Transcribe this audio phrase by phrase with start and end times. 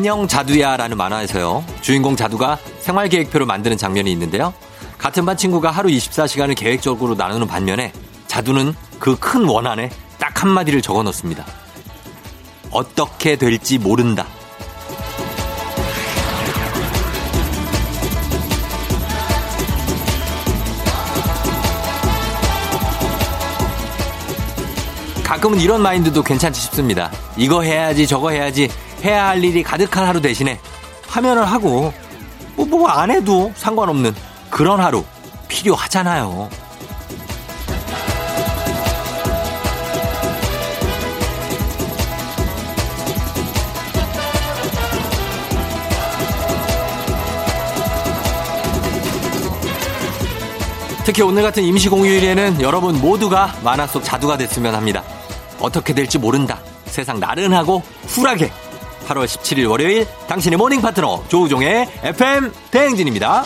[0.00, 1.62] 안녕 자두야 라는 만화에서요.
[1.82, 4.54] 주인공 자두가 생활계획표를 만드는 장면이 있는데요.
[4.96, 7.92] 같은 반 친구가 하루 24시간을 계획적으로 나누는 반면에
[8.26, 11.44] 자두는 그 큰 원안에 딱 한마디를 적어 놓습니다.
[12.70, 14.24] 어떻게 될지 모른다.
[25.22, 27.10] 가끔은 이런 마인드도 괜찮지 싶습니다.
[27.36, 28.70] 이거 해야지 저거 해야지
[29.04, 30.58] 해야 할 일이 가득한 하루 대신에
[31.06, 31.92] 화면을 하고
[32.56, 34.14] 뭐안뭐 해도 상관없는
[34.50, 35.04] 그런 하루
[35.48, 36.48] 필요하잖아요.
[51.04, 55.02] 특히 오늘 같은 임시공휴일에는 여러분 모두가 만화 속 자두가 됐으면 합니다.
[55.58, 56.60] 어떻게 될지 모른다.
[56.86, 57.82] 세상 나른하고
[58.14, 58.52] 쿨하게.
[59.10, 63.44] 8월 17일 월요일 당신의 모닝 파트너 조우종의 FM 대행진입니다.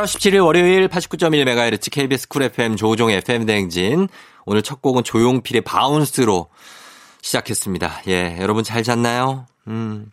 [0.00, 4.08] 8월 17일 월요일 89.1MHz KBS Cool FM 조우종의 FM 대행진.
[4.46, 6.48] 오늘 첫 곡은 조용필의 Bounce로
[7.20, 8.02] 시작했습니다.
[8.08, 9.46] 예, 여러분 잘 잤나요?
[9.68, 10.10] 음,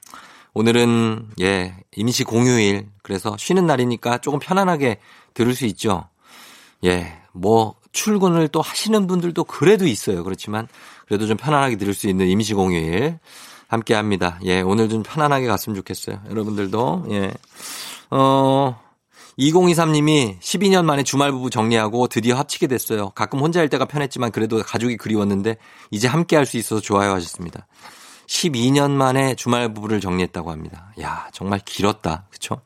[0.54, 2.88] 오늘은, 예, 임시 공휴일.
[3.02, 5.00] 그래서 쉬는 날이니까 조금 편안하게
[5.34, 6.10] 들을 수 있죠.
[6.84, 10.24] 예, 뭐, 출근을 또 하시는 분들도 그래도 있어요.
[10.26, 10.68] 그렇지만,
[11.08, 13.20] 그래도 좀 편안하게 들을 수 있는 임시 공휴일.
[13.70, 14.40] 함께 합니다.
[14.44, 16.22] 예, 오늘 좀 편안하게 갔으면 좋겠어요.
[16.30, 17.32] 여러분들도, 예.
[18.10, 18.87] 어,
[19.40, 23.12] 2023님이 12년 만에 주말 부부 정리하고 드디어 합치게 됐어요.
[23.12, 25.58] 가끔 혼자 할 때가 편했지만 그래도 가족이 그리웠는데
[25.92, 27.68] 이제 함께 할 수 있어서 좋아요 하셨습니다.
[28.28, 30.92] 12년 만에 주말 부부를 정리했다고 합니다.
[31.02, 32.26] 야, 정말 길었다.
[32.30, 32.62] 그쵸?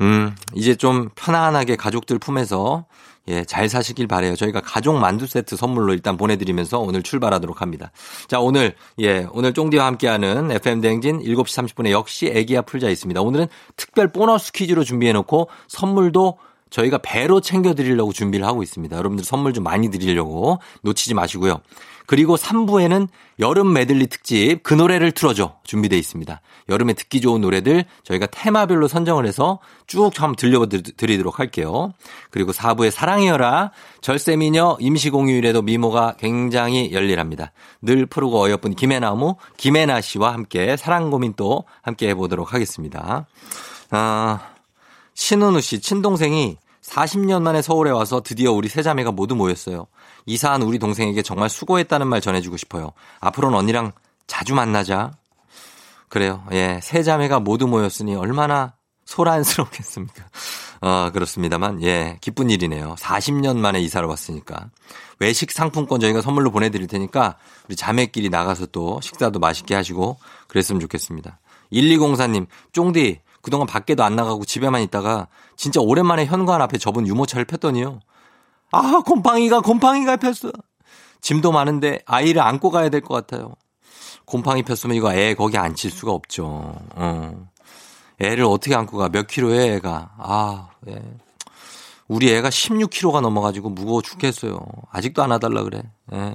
[0.00, 2.86] 음, 이제 좀 편안하게 가족들 품에서
[3.28, 4.36] 예, 잘 사시길 바래요.
[4.36, 7.90] 저희가 가족 만두 세트 선물로 일단 보내드리면서 오늘 출발하도록 합니다.
[8.28, 13.20] 자, 오늘, 예, 오늘 쫑디와 함께하는 FM 대행진 7시 30분에 역시 애기야 풀자 있습니다.
[13.22, 13.46] 오늘은
[13.76, 16.38] 특별 보너스 퀴즈로 준비해놓고 선물도
[16.70, 18.96] 저희가 배로 챙겨드리려고 준비를 하고 있습니다.
[18.96, 21.60] 여러분들 선물 좀 많이 드리려고 놓치지 마시고요.
[22.06, 26.40] 그리고 3부에는 여름 메들리 특집 그 노래를 틀어줘 준비되어 있습니다.
[26.68, 31.92] 여름에 듣기 좋은 노래들 저희가 테마별로 선정을 해서 쭉 한번 들려드리도록 할게요.
[32.30, 37.52] 그리고 4부에 사랑해요라 절세미녀 임시공휴일에도 미모가 굉장히 열일합니다.
[37.82, 43.26] 늘 푸르고 어여쁜 김혜나무 김혜나 씨와 함께 사랑 고민 또 함께 해보도록 하겠습니다.
[43.90, 44.40] 아,
[45.14, 49.86] 신은우 씨 친동생이 40년 만에 서울에 와서 드디어 우리 세 자매가 모두 모였어요.
[50.26, 52.92] 이사한 우리 동생에게 정말 수고했다는 말 전해주고 싶어요.
[53.20, 53.92] 앞으로는 언니랑
[54.26, 55.12] 자주 만나자.
[56.08, 56.44] 그래요.
[56.52, 56.80] 예.
[56.82, 58.74] 세 자매가 모두 모였으니 얼마나
[59.06, 60.24] 소란스럽겠습니까?
[60.80, 62.18] 어, 그렇습니다만, 예.
[62.20, 62.94] 기쁜 일이네요.
[62.98, 64.70] 40년 만에 이사를 왔으니까.
[65.18, 67.36] 외식 상품권 저희가 선물로 보내드릴 테니까
[67.66, 70.18] 우리 자매끼리 나가서 또 식사도 맛있게 하시고
[70.48, 71.38] 그랬으면 좋겠습니다.
[71.72, 78.00] 1204님, 쫑디, 그동안 밖에도 안 나가고 집에만 있다가 진짜 오랜만에 현관 앞에 접은 유모차를 폈더니요.
[78.72, 80.50] 아, 곰팡이가, 곰팡이가 폈어.
[81.20, 83.52] 짐도 많은데 아이를 안고 가야 될 것 같아요.
[84.24, 86.74] 곰팡이 폈으면 이거 애 거기 앉힐 수가 없죠.
[86.94, 87.46] 어.
[88.18, 89.10] 애를 어떻게 안고 가?
[89.10, 90.12] 몇 킬로에 애가?
[90.18, 91.02] 아, 예.
[92.08, 94.58] 우리 애가 16킬로가 넘어가지고 무거워 죽겠어요.
[94.90, 95.82] 아직도 안 와달라 그래.
[96.14, 96.34] 예.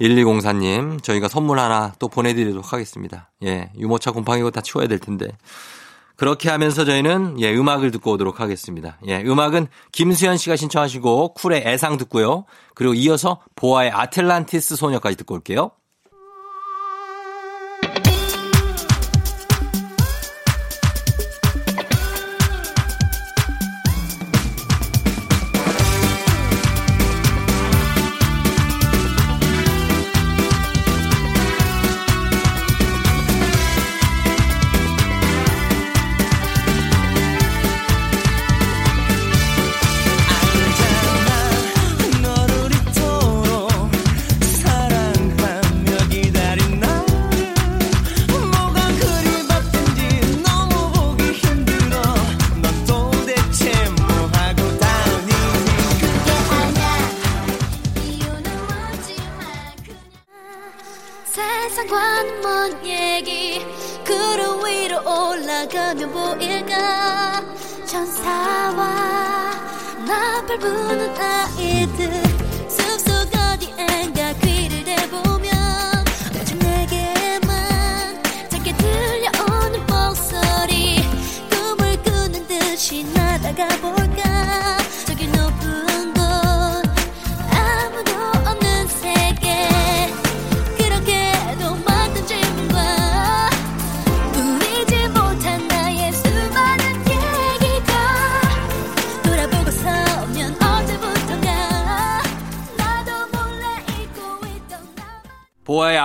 [0.00, 3.32] 1204님, 저희가 선물 하나 또 보내드리도록 하겠습니다.
[3.44, 3.70] 예.
[3.76, 5.26] 유모차 곰팡이고 다 치워야 될 텐데.
[6.16, 8.98] 그렇게 하면서 저희는 예, 음악을 듣고 오도록 하겠습니다.
[9.06, 12.44] 예, 음악은 김수현 씨가 신청하시고 쿨의 애상 듣고요.
[12.74, 15.72] 그리고 이어서 보아의 아틀란티스 소녀까지 듣고 올게요.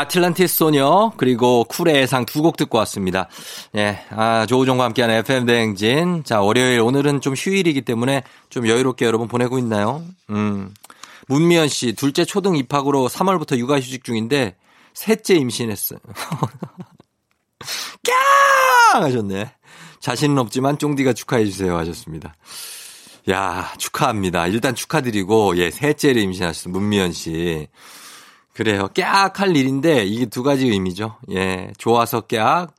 [0.10, 3.28] 아틀란티스 소녀 그리고 쿨의 예상 두 곡 듣고 왔습니다.
[3.76, 6.24] 예, 아 조우종과 함께하는 FM 대행진.
[6.24, 10.04] 자 월요일 오늘은 좀 휴일이기 때문에 좀 여유롭게 여러분 보내고 있나요?
[10.32, 10.74] 음,
[11.28, 14.56] 문미연 씨 둘째 초등 입학으로 3월부터 육아휴직 중인데
[14.96, 16.00] 셋째 임신했어요.
[18.04, 19.52] 꺄 하셨네.
[20.00, 22.34] 자신은 없지만 쫑디가 축하해 주세요 하셨습니다.
[23.30, 24.48] 야 축하합니다.
[24.48, 27.68] 일단 축하드리고 예 셋째를 임신하셨어 문미연 씨.
[28.60, 28.90] 그래요.
[28.94, 31.16] 깨악 할 일인데 이게 두 가지 의미죠.
[31.32, 31.72] 예.
[31.78, 32.76] 좋아서 깨악.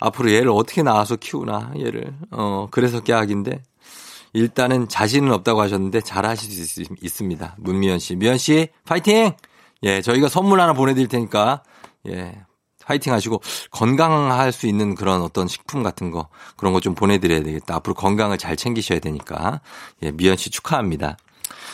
[0.00, 2.14] 앞으로 얘를 어떻게 낳아서 키우나, 얘를.
[2.30, 3.62] 어, 그래서 깨악인데.
[4.32, 7.56] 일단은 자신은 없다고 하셨는데 잘 하실 수 있, 있습니다.
[7.58, 8.16] 문미연 씨.
[8.16, 9.32] 미연 씨, 파이팅!
[9.82, 11.62] 예, 저희가 선물 하나 보내 드릴 테니까,
[12.08, 12.34] 예,
[12.86, 17.42] 파이팅 하시고 건강할 수 있는 그런 어떤 식품 같은 거, 그런 거 좀 보내 드려야
[17.42, 17.74] 되겠다.
[17.74, 19.60] 앞으로 건강을 잘 챙기셔야 되니까.
[20.02, 21.18] 예, 미연 씨 축하합니다.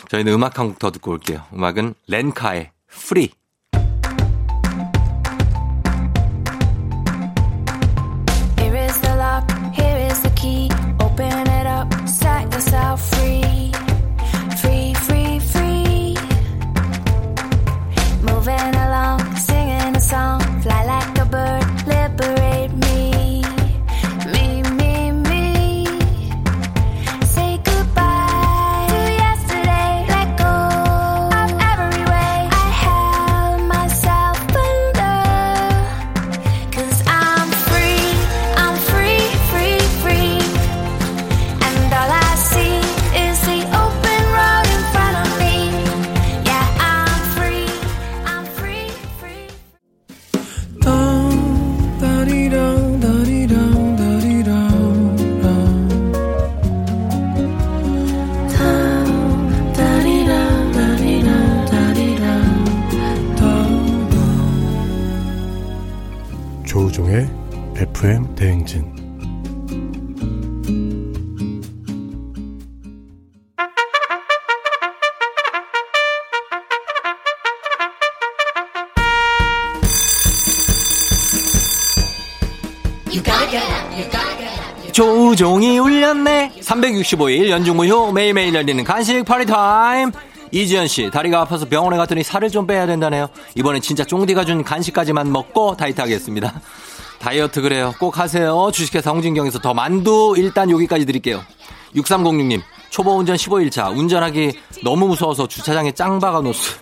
[0.08, 1.44] 저희는 음악 한 곡 더 듣고 올게요.
[1.54, 3.30] 음악은 렌카의 프리.
[68.44, 68.84] 대행진
[84.92, 86.52] 조종이 울렸네.
[86.60, 90.12] 365일 연중무휴 매일매일 열리는 간식 파리 타임.
[90.52, 93.28] 이지연 씨 다리가 아파서 병원에 갔더니 살을 좀 빼야 된다네요.
[93.56, 96.60] 이번엔 진짜 쫑디가 준 간식까지만 먹고 다이어트 하겠습니다.
[97.24, 97.94] 다이어트 그래요.
[97.98, 98.70] 꼭 하세요.
[98.70, 101.42] 주식회사 홍진경에서 더 만두 일단 여기까지 드릴게요.
[101.96, 104.52] 6306님 초보 운전 15일차 운전하기
[104.82, 106.76] 너무 무서워서 주차장에 짱 박아 놓았어요.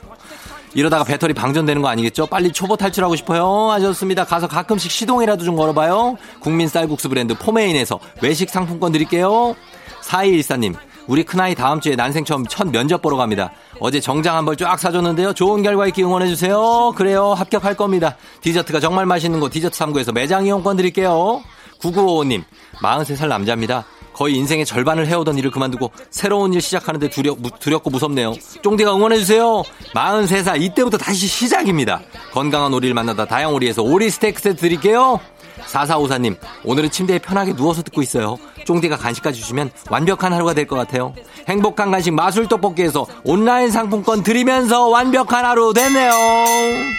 [0.74, 2.26] 이러다가 배터리 방전되는 거 아니겠죠?
[2.26, 3.70] 빨리 초보 탈출하고 싶어요.
[3.70, 4.24] 하셨습니다.
[4.24, 6.16] 가서 가끔씩 시동이라도 좀 걸어봐요.
[6.40, 9.54] 국민 쌀국수 브랜드 포메인에서 외식 상품권 드릴게요.
[10.02, 10.74] 4214님,
[11.06, 13.52] 우리 큰아이 다음 주에 난생 처음 첫 면접 보러 갑니다.
[13.84, 15.32] 어제 정장 한 벌 쫙 사줬는데요.
[15.32, 16.92] 좋은 결과 있기 응원해주세요.
[16.96, 17.32] 그래요.
[17.34, 18.16] 합격할 겁니다.
[18.40, 21.42] 디저트가 정말 맛있는 곳 디저트 3구에서 매장 이용권 드릴게요.
[21.80, 22.44] 9955님,
[22.80, 23.84] 43살 남자입니다.
[24.12, 28.34] 거의 인생의 절반을 해오던 일을 그만두고 새로운 일 시작하는데 두렵, 무- 두렵고 무섭네요.
[28.62, 29.62] 쫑디가 응원해주세요.
[29.94, 32.02] 43살, 이때부터 다시 시작입니다.
[32.32, 35.18] 건강한 오리를 만나다 다양오리에서 오리 스테이크 세트 드릴게요.
[35.66, 38.38] 4454님, 오늘은 침대에 편하게 누워서 듣고 있어요.
[38.64, 41.14] 쫑디가 간식까지 주시면 완벽한 하루가 될 것 같아요.
[41.48, 46.92] 행복한 간식 마술 떡볶이에서 온라인 상품권 드리면서 완벽한 하루 mother.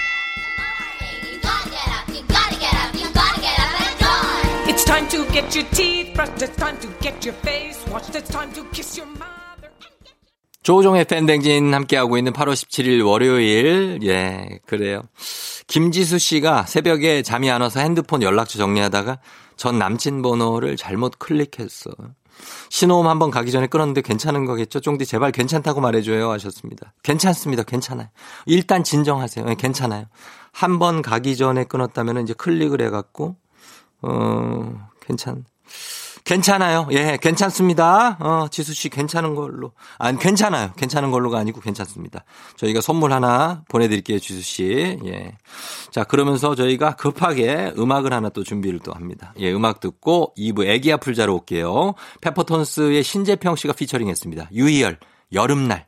[10.63, 13.99] 조종의 팬댕진 함께하고 있는 8월 17일 월요일.
[14.03, 15.01] 예, 그래요.
[15.67, 19.19] 김지수 씨가 새벽에 잠이 안 와서 핸드폰 연락처 정리하다가
[19.57, 21.91] 전 남친 번호를 잘못 클릭했어.
[22.69, 24.79] 신호음 한번 가기 전에 끊었는데 괜찮은 거겠죠?
[24.79, 26.93] 쫑디 제발 괜찮다고 말해줘요 하셨습니다.
[27.03, 27.63] 괜찮습니다.
[27.63, 28.07] 괜찮아요.
[28.45, 29.45] 일단 진정하세요.
[29.49, 30.05] 예, 괜찮아요.
[30.51, 33.35] 한 번 가기 전에 끊었다면 이제 클릭을 해갖고,
[34.01, 35.43] 어, 괜찮.
[36.23, 36.87] 괜찮아요.
[36.91, 38.17] 예, 괜찮습니다.
[38.19, 39.73] 어, 지수 씨 괜찮은 걸로.
[39.97, 40.71] 아니, 괜찮아요.
[40.77, 42.23] 괜찮은 걸로가 아니고 괜찮습니다.
[42.57, 44.97] 저희가 선물 하나 보내드릴게요, 지수 씨.
[45.05, 45.37] 예.
[45.91, 49.33] 자, 그러면서 저희가 급하게 음악을 하나 또 준비를 또 합니다.
[49.39, 51.93] 예, 음악 듣고 2부 애기 아플 자로 올게요.
[52.21, 54.47] 페퍼톤스의 신재평 씨가 피처링 했습니다.
[54.53, 54.99] 유희열,
[55.33, 55.87] 여름날.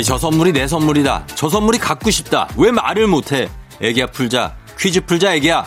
[0.00, 1.26] 저 선물이 내 선물이다.
[1.34, 2.48] 저 선물이 갖고 싶다.
[2.56, 3.48] 왜 말을 못해?
[3.80, 4.56] 애기야 풀자.
[4.78, 5.66] 퀴즈 풀자 애기야.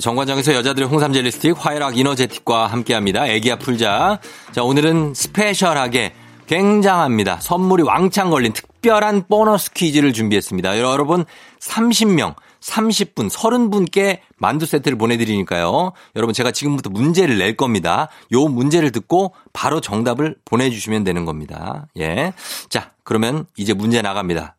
[0.00, 3.26] 정관장에서 여자들의 홍삼 젤리 스틱, 화해락 이너제틱과 함께합니다.
[3.26, 4.18] 애기야 풀자.
[4.52, 6.14] 자 오늘은 스페셜하게
[6.46, 7.38] 굉장합니다.
[7.40, 10.80] 선물이 왕창 걸린 특별한 보너스 퀴즈를 준비했습니다.
[10.80, 11.26] 여러분
[11.60, 15.92] 30명, 30분, 30분께 만두 세트를 보내드리니까요.
[16.16, 18.08] 여러분 제가 지금부터 문제를 낼 겁니다.
[18.32, 21.86] 요 문제를 듣고 바로 정답을 보내주시면 되는 겁니다.
[21.98, 22.32] 예.
[22.68, 24.56] 자 그러면 이제 문제 나갑니다.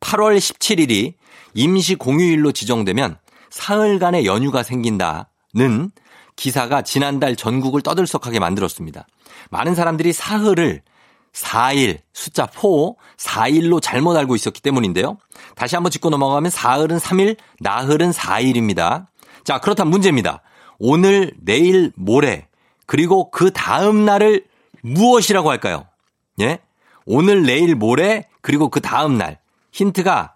[0.00, 1.14] 8월 17일이
[1.54, 3.18] 임시 공휴일로 지정되면
[3.50, 5.90] 사흘간의 연휴가 생긴다는
[6.36, 9.06] 기사가 지난달 전국을 떠들썩하게 만들었습니다.
[9.50, 10.82] 많은 사람들이 사흘을
[11.36, 12.60] 4일, 숫자 4,
[13.18, 15.18] 4일로 잘못 알고 있었기 때문인데요.
[15.54, 19.06] 다시 한번 짚고 넘어가면 사흘은 3일, 나흘은 4일입니다.
[19.44, 20.40] 자, 그렇다면 문제입니다.
[20.78, 22.48] 오늘, 내일, 모레,
[22.86, 24.44] 그리고 그 다음 날을
[24.82, 25.86] 무엇이라고 할까요?
[26.40, 26.58] 예?
[27.04, 29.38] 오늘, 내일, 모레, 그리고 그 다음 날.
[29.72, 30.32] 힌트가,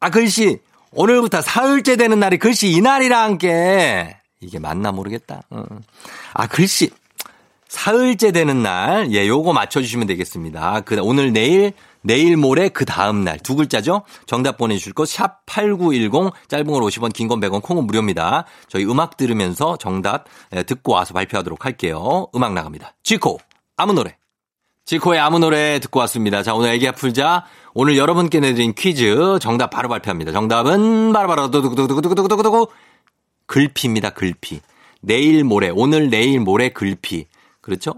[0.00, 0.58] 아, 글씨,
[0.92, 5.42] 오늘부터 사흘째 되는 날이 글씨 이날이랑 게 이게 맞나 모르겠다.
[5.50, 5.64] 어.
[6.32, 6.90] 아, 글씨.
[7.70, 10.80] 사흘째 되는 날, 예, 요거 맞춰주시면 되겠습니다.
[10.80, 11.72] 그, 오늘, 내일,
[12.02, 14.02] 내일 모레 그 다음 날 두 글자죠?
[14.26, 18.44] 정답 보내주실 거, 샵8910, 짧은 걸 50원, 긴 건 100원, 콩은 무료입니다.
[18.68, 22.26] 저희 음악 들으면서 정답 예, 듣고 와서 발표하도록 할게요.
[22.34, 22.94] 음악 나갑니다.
[23.04, 23.38] 지코,
[23.76, 24.16] 아무 노래.
[24.84, 26.42] 지코의 아무 노래 듣고 왔습니다.
[26.42, 27.44] 자, 오늘 애기 풀자.
[27.74, 30.32] 오늘 여러분께 내드린 퀴즈 정답 바로 발표합니다.
[30.32, 32.66] 정답은 바로바로 두두두두두두두두두
[33.46, 34.10] 글피입니다.
[34.10, 34.60] 글피.
[35.00, 37.26] 내일 모레, 오늘 내일 모레 글피.
[37.60, 37.94] 그렇죠?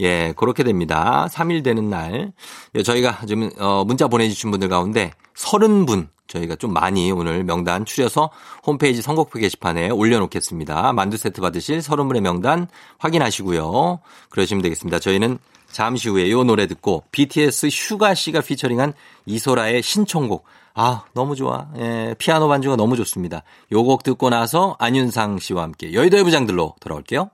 [0.00, 1.28] 예, 그렇게 됩니다.
[1.30, 2.32] 3일 되는 날.
[2.74, 8.30] 예, 저희가 좀, 어, 문자 보내주신 분들 가운데 30분 저희가 좀 많이 오늘 명단 추려서
[8.66, 10.92] 홈페이지 선곡표 게시판에 올려놓겠습니다.
[10.92, 12.66] 만두 세트 받으실 30분의 명단
[12.98, 14.00] 확인하시고요.
[14.30, 14.98] 그러시면 되겠습니다.
[14.98, 15.38] 저희는
[15.70, 18.92] 잠시 후에 요 노래 듣고 BTS 슈가 씨가 피처링한
[19.26, 20.44] 이소라의 신청곡.
[20.74, 21.68] 아, 너무 좋아.
[21.78, 23.42] 예, 피아노 반주가 너무 좋습니다.
[23.72, 27.30] 요 곡 듣고 나서 안윤상 씨와 함께 여의도의 부장들로 돌아올게요.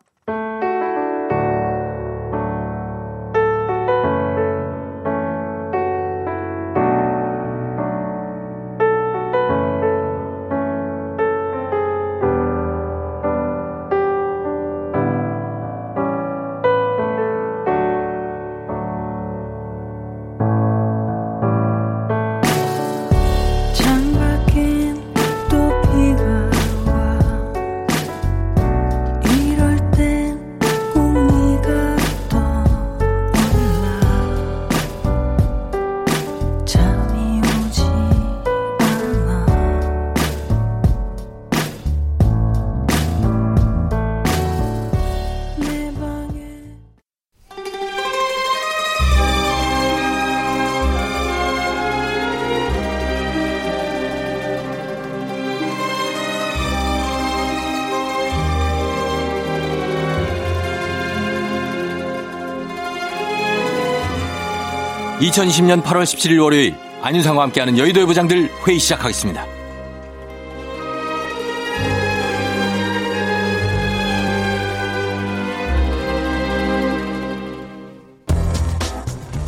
[65.33, 69.47] (2020년 8월 17일) 월요일 안윤상과 함께하는 여의도의 부장들 회의 시작하겠습니다.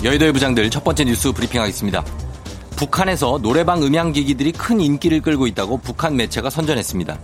[0.03, 2.03] 여의도의 부장들 첫 번째 뉴스 브리핑하겠습니다.
[2.77, 7.19] 북한에서 노래방 음향기기들이 큰 인기를 끌고 있다고 북한 매체가 선전했습니다.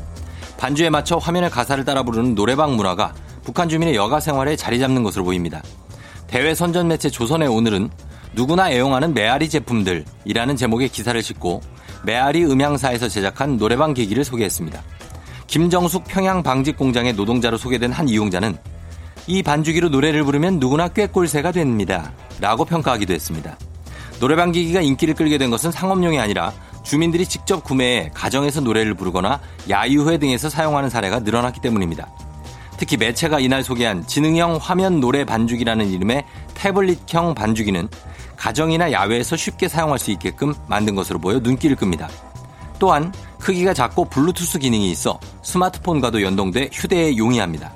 [0.59, 5.25] 반주에 맞춰 화면의 가사를 따라 부르는 노래방 문화가 북한 주민의 여가 생활에 자리 잡는 것으로
[5.25, 5.63] 보입니다.
[6.27, 7.91] 대외 선전 매체 조선의 오늘은
[8.33, 11.61] 누구나 애용하는 메아리 제품들이라는 제목의 기사를 싣고
[12.05, 14.83] 메아리 음향사에서 제작한 노래방 기기를 소개했습니다.
[15.47, 18.57] 김정숙 평양 방직 공장의 노동자로 소개된 한 이용자는
[19.27, 22.13] 이 반주기로 노래를 부르면 누구나 꾀꼴새가 됩니다.
[22.41, 23.57] 라고 평가하기도 했습니다.
[24.21, 30.19] 노래방 기기가 인기를 끌게 된 것은 상업용이 아니라 주민들이 직접 구매해 가정에서 노래를 부르거나 야유회
[30.19, 32.09] 등에서 사용하는 사례가 늘어났기 때문입니다.
[32.79, 37.89] 특히 매체가 이날 소개한 지능형 화면 노래 반주기라는 이름의 태블릿형 반주기는
[38.41, 42.09] 가정이나 야외에서 쉽게 사용할 수 있게끔 만든 것으로 보여 눈길을 끕니다.
[42.79, 47.75] 또한 크기가 작고 블루투스 기능이 있어 스마트폰과도 연동돼 휴대에 용이합니다.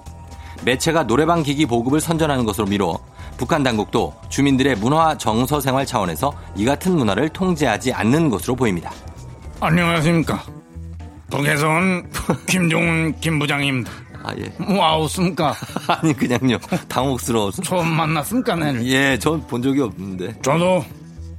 [0.64, 2.98] 매체가 노래방 기기 보급을 선전하는 것으로 미뤄
[3.36, 8.90] 북한 당국도 주민들의 문화 정서 생활 차원에서 이 같은 문화를 통제하지 않는 것으로 보입니다.
[9.60, 10.42] 안녕하십니까.
[11.30, 12.10] 북에서 온
[12.48, 14.03] 김종훈 김부장입니다.
[14.26, 14.50] 아 예.
[14.58, 15.54] 뭐 아웃습니까?
[15.86, 16.56] 아니 그냥요.
[16.88, 17.62] 당혹스러워서.
[17.62, 18.84] 처음 만났습니까, 내는?
[18.86, 20.34] 예, 전 본 적이 없는데.
[20.42, 20.82] 저도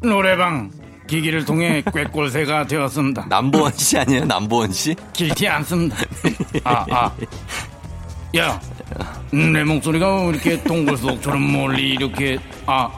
[0.01, 0.69] 노래방
[1.07, 3.25] 기기를 통해 꾀꼴새가 되었습니다.
[3.27, 4.25] 남보원 씨 아니에요?
[4.25, 4.95] 남보원 씨?
[5.13, 5.97] 길티 않습니다.
[6.63, 7.11] 아, 아.
[8.37, 8.59] 야,
[9.31, 12.89] 내 목소리가 왜 이렇게 동굴속처럼 멀리 이렇게, 아,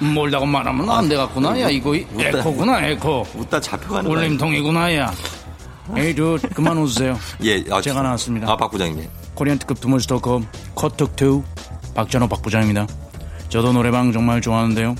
[0.00, 1.58] 멀다고 말하면 안 되겠구나.
[1.60, 3.24] 야, 이거 에코구나, 에코.
[3.36, 4.10] 웃다 잡혀가는?
[4.10, 5.12] 울림통이구나, 야.
[5.96, 7.16] 에이, 저, 그만 웃으세요.
[7.44, 8.50] 예, 아, 제가 나왔습니다.
[8.50, 9.08] 아, 박 부장님.
[9.40, 10.42] Korean 특급 too much talker
[10.74, 11.42] 커톡2
[11.94, 12.86] 박찬호 박부장입니다.
[13.48, 14.94] 저도 노래방 정말 좋아하는데요.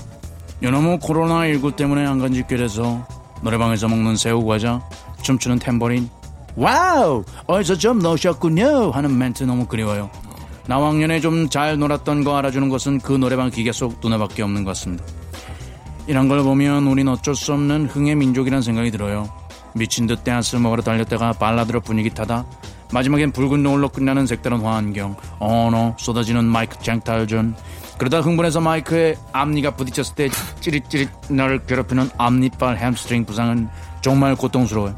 [0.63, 3.05] 요놈의 코로나19 때문에 안 간 지 꽤 돼서
[3.43, 4.81] 노래방에서 먹는 새우과자,
[5.21, 6.09] 춤추는 탬버린
[6.55, 7.23] wow!
[7.45, 8.89] 어디서 좀 노셨군요!
[8.89, 10.09] 하는 멘트 너무 그리워요.
[10.65, 14.71] 나 왕년에 좀 잘 놀았던 거 알아주는 것은 그 노래방 기계 속 누나밖에 없는 것
[14.71, 15.03] 같습니다.
[16.07, 19.29] 이런 걸 보면 우린 어쩔 수 없는 흥의 민족이라는 생각이 들어요.
[19.75, 22.47] 미친 듯 댄스 먹으러 달렸다가 발라드로 분위기 타다
[22.93, 27.55] 마지막엔 붉은 노을로 끝나는 색다른 화환경 언어 쏟아지는 마이크 쟁탈전
[27.97, 33.69] 그러다 흥분해서 마이크에 앞니가 부딪혔을 때 찌릿찌릿 나를 괴롭히는 앞니빨 햄스트링 부상은
[34.01, 34.97] 정말 고통스러워요.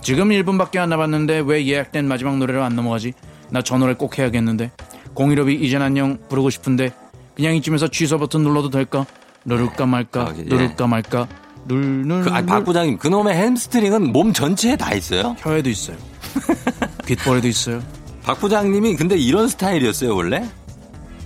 [0.00, 3.12] 지금 1분밖에 안 남았는데 왜 예약된 마지막 노래로 안 넘어가지?
[3.50, 4.70] 나 저 노래 꼭 해야겠는데.
[5.14, 6.90] 015B 이젠 안녕 부르고 싶은데
[7.34, 9.06] 그냥 이쯤에서 취소 버튼 눌러도 될까?
[9.44, 10.20] 누를까 말까?
[10.22, 10.42] 아, 예.
[10.42, 11.26] 누를까 말까?
[11.66, 15.34] 눌 눌 그, 아니, 박 부장님, 그놈의 햄스트링은 몸 전체에 다 있어요?
[15.40, 15.96] 혀에도 있어요.
[17.06, 17.82] 귓볼에도 있어요.
[18.22, 20.48] 박 부장님이 근데 이런 스타일이었어요, 원래?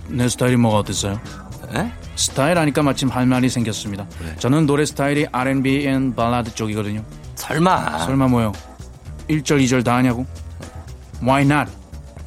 [0.07, 1.19] 내 스타일이 뭐가 어땠어요?
[1.75, 1.91] 예?
[2.15, 4.05] 스타일 하니까 마침 할 말이 생겼습니다.
[4.39, 7.03] 저는 노래 스타일이 R&B and 발라드 쪽이거든요.
[7.35, 7.99] 설마.
[8.05, 8.51] 설마 뭐요?
[9.29, 10.25] 1절, 2절 다 하냐고?
[11.23, 11.71] Why not?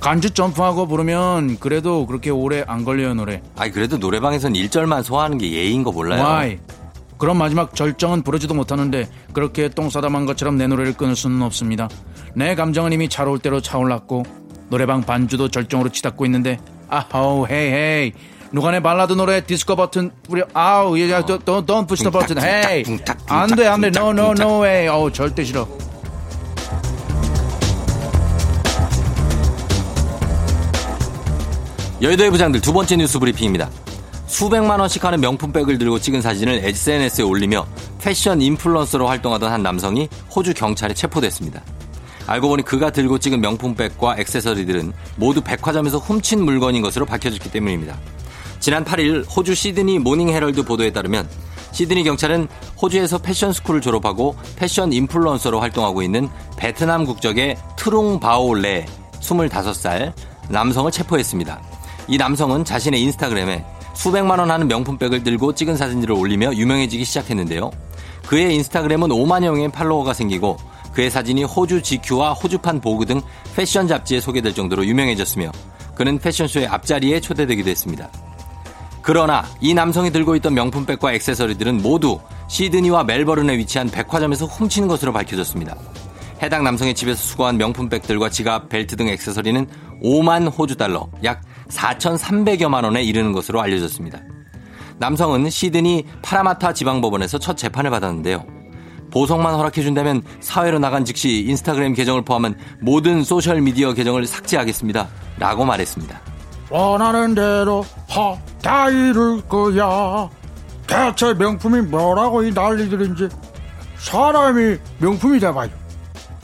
[0.01, 3.43] 간주 점프하고 부르면 그래도 그렇게 오래 안 걸려요 노래.
[3.57, 6.23] 아니, 그래도 노래방에선 1절만 소화하는 게 예의인 거 몰라요?
[6.23, 6.59] Why?
[7.25, 11.89] 그럼 마지막 절정은 부르지도 못하는데 그렇게 똥 싸다만 것처럼 내 노래를 끊을 수는 없습니다.
[12.35, 14.25] 내 감정은 이미 차올 대로 차올랐고
[14.69, 16.61] 노래방 반주도 절정으로 치닫고 있는데
[16.91, 18.13] 아우 hey hey.
[18.53, 20.45] 누가 내 발라드 노래 디스코 버튼 뿌려?
[20.53, 22.85] 아우 얘 don't don't push the button hey.
[23.27, 23.89] 안돼 안돼.
[23.97, 24.89] no no no way.
[24.89, 25.67] 어우 절대 싫어.
[32.03, 33.71] 여의도의 부장들 두 번째 뉴스 브리핑입니다.
[34.35, 37.65] 수백만 원씩 하는 명품백을 들고 찍은 사진을 SNS에 올리며
[38.01, 41.63] 패션 인플루언서로 활동하던 한 남성이 호주 경찰에 체포됐습니다.
[42.27, 47.97] 알고 보니 그가 들고 찍은 명품백과 액세서리들은 모두 백화점에서 훔친 물건인 것으로 밝혀졌기 때문입니다.
[48.59, 51.29] 지난 8일 호주 시드니 모닝 헤럴드 보도에 따르면
[51.71, 52.49] 시드니 경찰은
[52.83, 58.87] 호주에서 패션 스쿨을 졸업하고 패션 인플루언서로 활동하고 있는 베트남 국적의 트룽 바오레
[59.21, 60.13] 25살
[60.49, 61.63] 남성을 체포했습니다.
[62.09, 67.71] 이 남성은 자신의 인스타그램에 수백만 원 하는 명품백을 들고 찍은 사진들을 올리며 유명해지기 시작했는데요.
[68.27, 70.57] 그의 인스타그램은 5만여명의 팔로워가 생기고
[70.93, 73.21] 그의 사진이 호주 GQ와 호주판 보그 등
[73.55, 75.51] 패션 잡지에 소개될 정도로 유명해졌으며
[75.95, 78.09] 그는 패션쇼의 앞자리에 초대되기도 했습니다.
[79.03, 85.77] 그러나 이 남성이 들고 있던 명품백과 액세서리들은 모두 시드니와 멜버른에 위치한 백화점에서 훔친 것으로 밝혀졌습니다.
[86.43, 89.67] 해당 남성의 집에서 수거한 명품백들과 지갑, 벨트 등 액세서리는
[90.05, 94.21] 5만 호주 달러, 약 4,300여만 원에 이르는 것으로 알려졌습니다.
[94.99, 98.45] 남성은 시드니 파라마타 지방법원에서 첫 재판을 받았는데요.
[99.11, 105.09] 보석만 허락해준다면 사회로 나간 즉시 인스타그램 계정을 포함한 모든 소셜미디어 계정을 삭제하겠습니다.
[105.39, 106.21] 라고 말했습니다.
[106.71, 110.29] 원하는 대로 하다 이룰 거야
[110.87, 113.29] 대체 명품이 뭐라고 이 난리들인지
[113.97, 115.71] 사람이 명품이 돼봐요.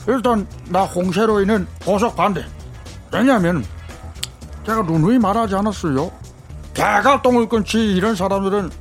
[0.07, 2.43] 일단 나 홍세로이는 보석 반대.
[3.11, 3.65] 왜냐면
[4.65, 6.11] 제가 누누이 말하지 않았어요.
[6.73, 8.71] 개가 똥을 끊지 이런 사람들은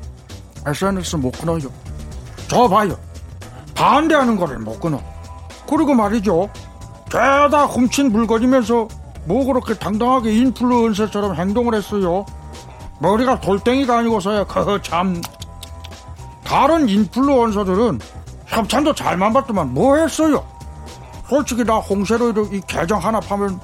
[0.67, 1.69] SNS 못 끊어요.
[2.49, 2.97] 저 봐요.
[3.75, 5.01] 반대하는 거를 못 끊어.
[5.69, 6.49] 그리고 말이죠.
[7.11, 8.89] 죄다 훔친 물건이면서
[9.25, 12.25] 뭐 그렇게 당당하게 인플루언서처럼 행동을 했어요.
[13.01, 15.21] 머리가 돌덩이가 아니고서야 그 참
[16.45, 18.01] 다른 인플루언서들은
[18.47, 20.45] 협찬도 잘만 받더만 뭐 했어요?
[21.29, 23.61] 솔직히 나 홍세로 이 계정 하나 파면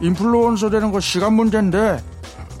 [0.00, 2.02] 인플루언서 되는 거 시간 문제인데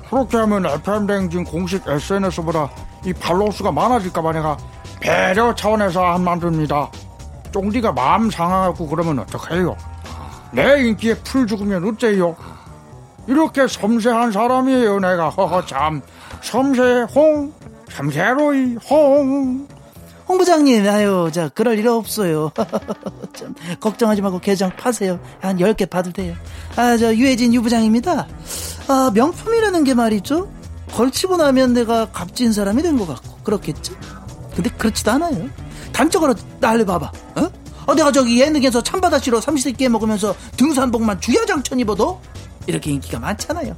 [0.08, 2.70] 그렇게 하면 FM 댕진 공식 SNS보다
[3.04, 4.56] 이 팔로우 수가 많아질까봐 내가
[5.00, 6.90] 배려 차원에서 안 만듭니다.
[7.52, 9.76] 쫑디가 마음 상하고 그러면 어떡해요?
[10.52, 12.36] 내 인기에 풀 죽으면 어째요?
[13.26, 16.02] 이렇게 섬세한 사람이에요 내가 허허 참
[16.42, 17.52] 섬세 홍
[17.88, 19.66] 섬세로이 홍
[20.30, 22.52] 홍 부장님, 아유, 자, 그럴 일 없어요.
[23.36, 25.18] 참, 걱정하지 말고 계정 파세요.
[25.40, 26.36] 한 10개 봐도 돼요.
[26.76, 28.28] 아, 저, 유해진 유부장입니다.
[28.86, 30.48] 아, 명품이라는 게 말이죠.
[30.92, 33.92] 걸치고 나면 내가 값진 사람이 된 것 같고, 그렇겠죠?
[34.54, 35.48] 근데 그렇지도 않아요.
[35.92, 37.50] 단적으로 나를 봐봐, 어?
[37.86, 42.20] 어, 내가 저기 예능에서 참바다시로 삼시세끼 먹으면서 등산복만 주야장천 입어도
[42.68, 43.74] 이렇게 인기가 많잖아요.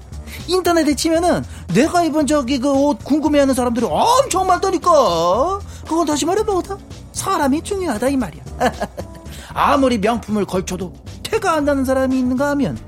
[0.47, 5.61] 인터넷에 치면은 내가 입은 저기 그 옷 궁금해하는 사람들이 엄청 많다니까.
[5.87, 6.77] 그건 다시 말해보다
[7.13, 8.43] 사람이 중요하다 이 말이야.
[9.55, 12.79] 아무리 명품을 걸쳐도 태가 안 나는 사람이 있는가 하면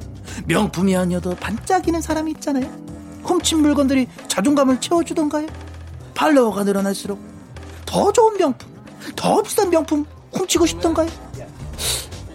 [0.47, 2.67] 명품이 아니어도 반짝이는 사람이 있잖아요.
[3.23, 5.47] 훔친 물건들이 자존감을 채워주던가요.
[6.15, 7.19] 팔로워가 늘어날수록
[7.87, 8.69] 더 좋은 명품,
[9.17, 11.09] 더 비싼 명품 훔치고 싶던가요?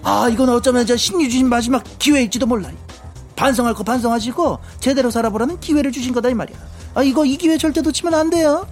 [0.03, 2.73] 아 이건 어쩌면 저 신유 주신 마지막 기회일지도 몰라요.
[3.39, 6.58] 반성할 거 반성하시고 제대로 살아보라는 기회를 주신 거다 이 말이야.
[6.93, 8.67] 아 이거 이 기회 절대 놓치면 안 돼요.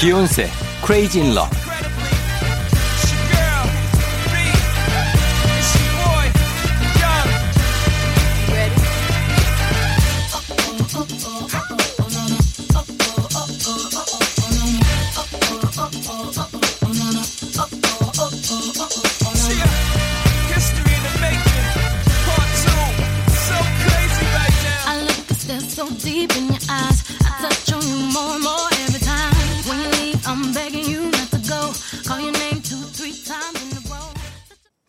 [0.00, 0.48] 비욘세,
[0.86, 1.54] Crazy in Love.
[1.54, 1.59] I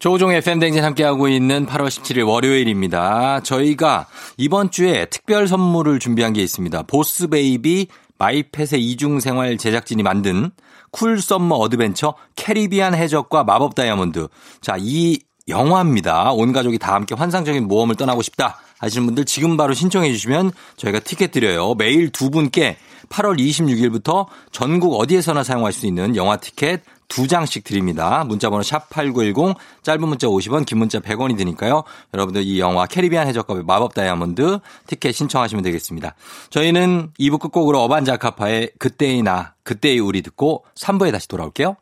[0.02, 3.42] 조우종의 FM대행진 함께하고 있는 8월 17일 월요일입니다.
[3.42, 6.82] 저희가 이번 주에 특별 선물을 준비한 게 있습니다.
[6.88, 7.86] 보스베이비
[8.18, 10.50] 마이펫의 이중생활 제작진이 만든
[10.90, 14.28] cool summer adventure 캐리비안 해적과 마법 다이아몬드.
[14.60, 16.32] 자, 이 영화입니다.
[16.32, 20.98] 온 가족이 다 함께 환상적인 모험을 떠나고 싶다 하시는 분들 지금 바로 신청해 주시면 저희가
[21.02, 21.76] 티켓 드려요.
[21.76, 22.78] 매일 두 분께
[23.10, 28.24] 8월 26일부터 전국 어디에서나 사용할 수 있는 영화 티켓 두 장씩 드립니다.
[28.24, 31.84] 문자번호 샵 8910 짧은 문자 50원 긴 문자 100원이 드니까요.
[32.14, 36.16] 여러분들 이 영화 캐리비안 해적과 마법 다이아몬드 티켓 신청하시면 되겠습니다.
[36.52, 41.76] 저희는 2부 끝곡으로 어반자카파의 그때의 나 그때의 우리 듣고 3부에 다시 돌아올게요.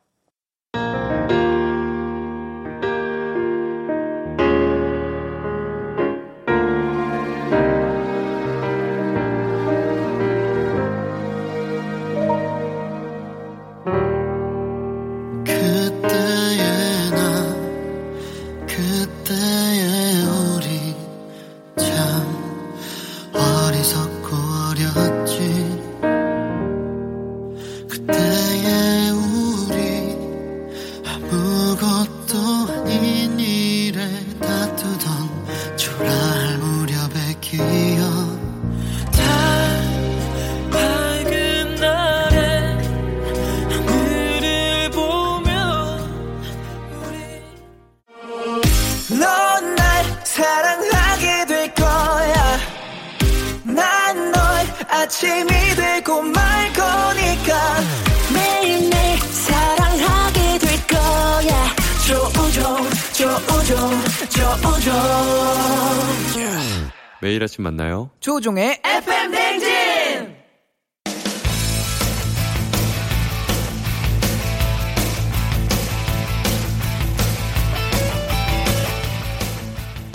[19.29, 20.38] 그
[67.59, 68.09] 아침 만나요.
[68.21, 70.39] 조종의 FM 댕진!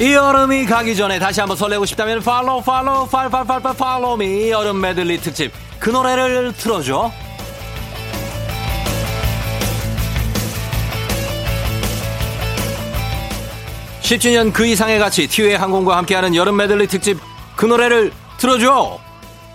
[0.00, 5.20] 이 여름이 가기 전에 다시 한번 설레고 싶다면 팔로우 팔로우 팔팔팔팔 팔로우 미 여름 메들리
[5.20, 5.52] 특집.
[5.78, 7.12] 그 노래를 틀어줘.
[14.02, 17.18] 10주년 그 이상의 가치 티웨이 항공과 함께하는 여름 메들리 특집
[17.64, 18.98] 그 노래를 틀어줘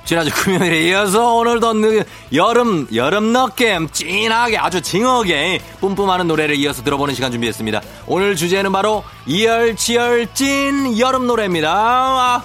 [0.03, 7.13] 지난주 금요일에 이어서 오늘도 느- 여름 여름 느낌 찐하게 아주 징하게 뿜뿜하는 노래를 이어서 들어보는
[7.13, 12.43] 시간 준비했습니다 오늘 주제는 바로 이열치열 찐 여름 노래입니다 아,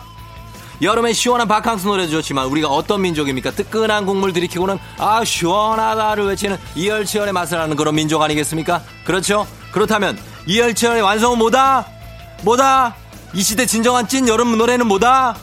[0.83, 3.53] 여름에 시원한 바캉스 노래도 좋지만 우리가 어떤 민족입니까?
[3.53, 8.83] 뜨끈한 국물 들이키고는 아 시원하다를 외치는 이열치열의 맛을 아는 그런 민족 아니겠습니까?
[9.07, 9.47] 그렇죠?
[9.73, 11.87] 그렇다면 이열치열의 완성은 뭐다?
[12.43, 12.97] 뭐다?
[13.33, 15.35] 이 시대 진정한 찐 여름 노래는 뭐다?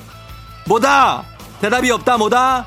[0.71, 1.23] 뭐다?
[1.59, 2.65] 대답이 없다 뭐다?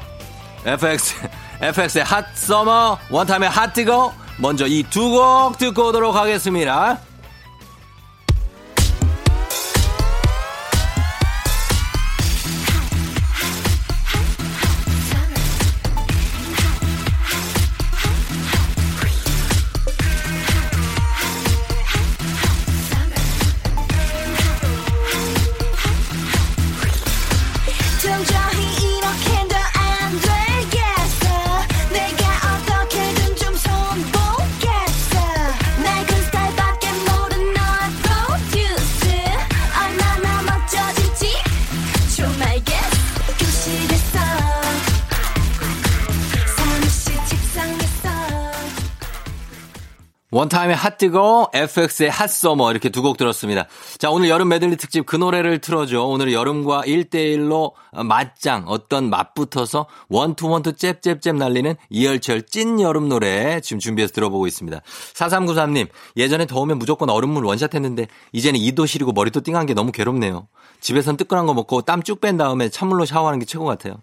[0.66, 1.14] FX
[1.62, 6.98] FX의 핫 서머 원타임의 핫 뜨거 먼저 이 두 곡 듣고 오도록 하겠습니다.
[50.44, 53.66] 원타임의 핫 뜨거, FX의 Hot Summer 이렇게 두 곡 들었습니다.
[53.98, 56.02] 자, 오늘 여름 메들리 특집 그 노래를 틀어줘.
[56.04, 63.08] 오늘 여름과 1대1로 맞짱, 어떤 맞붙어서 one two one two 잽잽잽 날리는 이열치열 찐 여름
[63.10, 64.80] 노래 지금 준비해서 들어보고 있습니다.
[65.14, 70.48] 4393님, 예전에 더우면 무조건 얼음물 원샷 했는데 이제는 이도 시리고 머리도 띵한 게 너무 괴롭네요.
[70.80, 73.94] 집에선 뜨끈한 거 먹고 땀 쭉 뺀 다음에 찬물로 샤워하는 게 최고 같아요.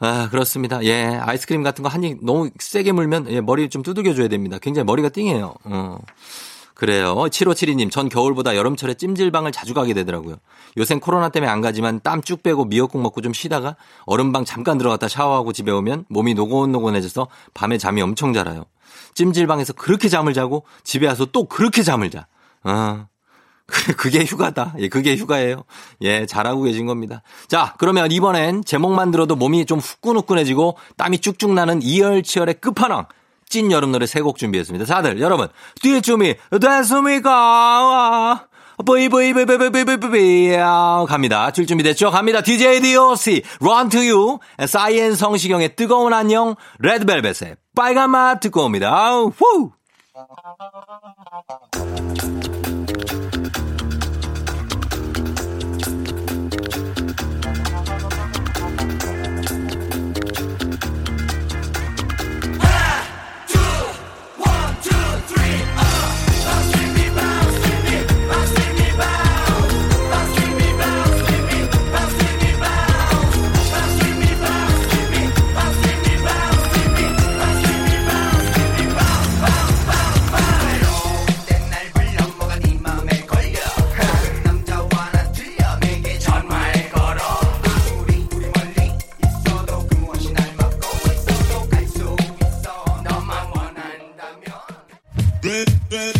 [0.00, 0.82] 아, 그렇습니다.
[0.84, 4.58] 예, 아이스크림 같은 거 한 입 너무 세게 물면 예, 머리 좀 두들겨줘야 됩니다.
[4.60, 5.54] 굉장히 머리가 띵해요.
[5.64, 5.98] 어.
[6.74, 7.14] 그래요.
[7.14, 10.36] 7572님, 전 겨울보다 여름철에 찜질방을 자주 가게 되더라고요.
[10.78, 15.06] 요샌 코로나 때문에 안 가지만 땀 쭉 빼고 미역국 먹고 좀 쉬다가 얼음방 잠깐 들어갔다
[15.06, 18.64] 샤워하고 집에 오면 몸이 노곤노곤해져서 밤에 잠이 엄청 자라요.
[19.14, 22.26] 찜질방에서 그렇게 잠을 자고 집에 와서 또 그렇게 잠을 자.
[22.62, 23.08] 아,
[23.96, 24.74] 그게 휴가다.
[24.78, 25.64] 예, 그게 휴가예요.
[26.02, 27.22] 예, 잘하고 계신 겁니다.
[27.48, 33.06] 자, 그러면 이번엔 제목만 들어도 몸이 좀 후끈후끈해지고 땀이 쭉쭉 나는 이열치열의 끝판왕.
[33.48, 34.84] 찐 여름 노래 세 곡 준비했습니다.
[34.84, 35.48] 다들 여러분
[35.82, 38.46] 뒤에 춤이 됐습니까?
[38.86, 40.56] 브이브이브이브이브이브이
[41.08, 41.50] 갑니다.
[41.50, 42.10] 줄 준비 됐죠?
[42.10, 42.42] 갑니다.
[42.42, 49.10] DJ DOC Run to You 사이엔 성시경의 뜨거운 안녕 레드벨벳의 빨간 맛 듣고 옵니다.
[49.12, 49.72] 후!
[95.90, 96.19] 빨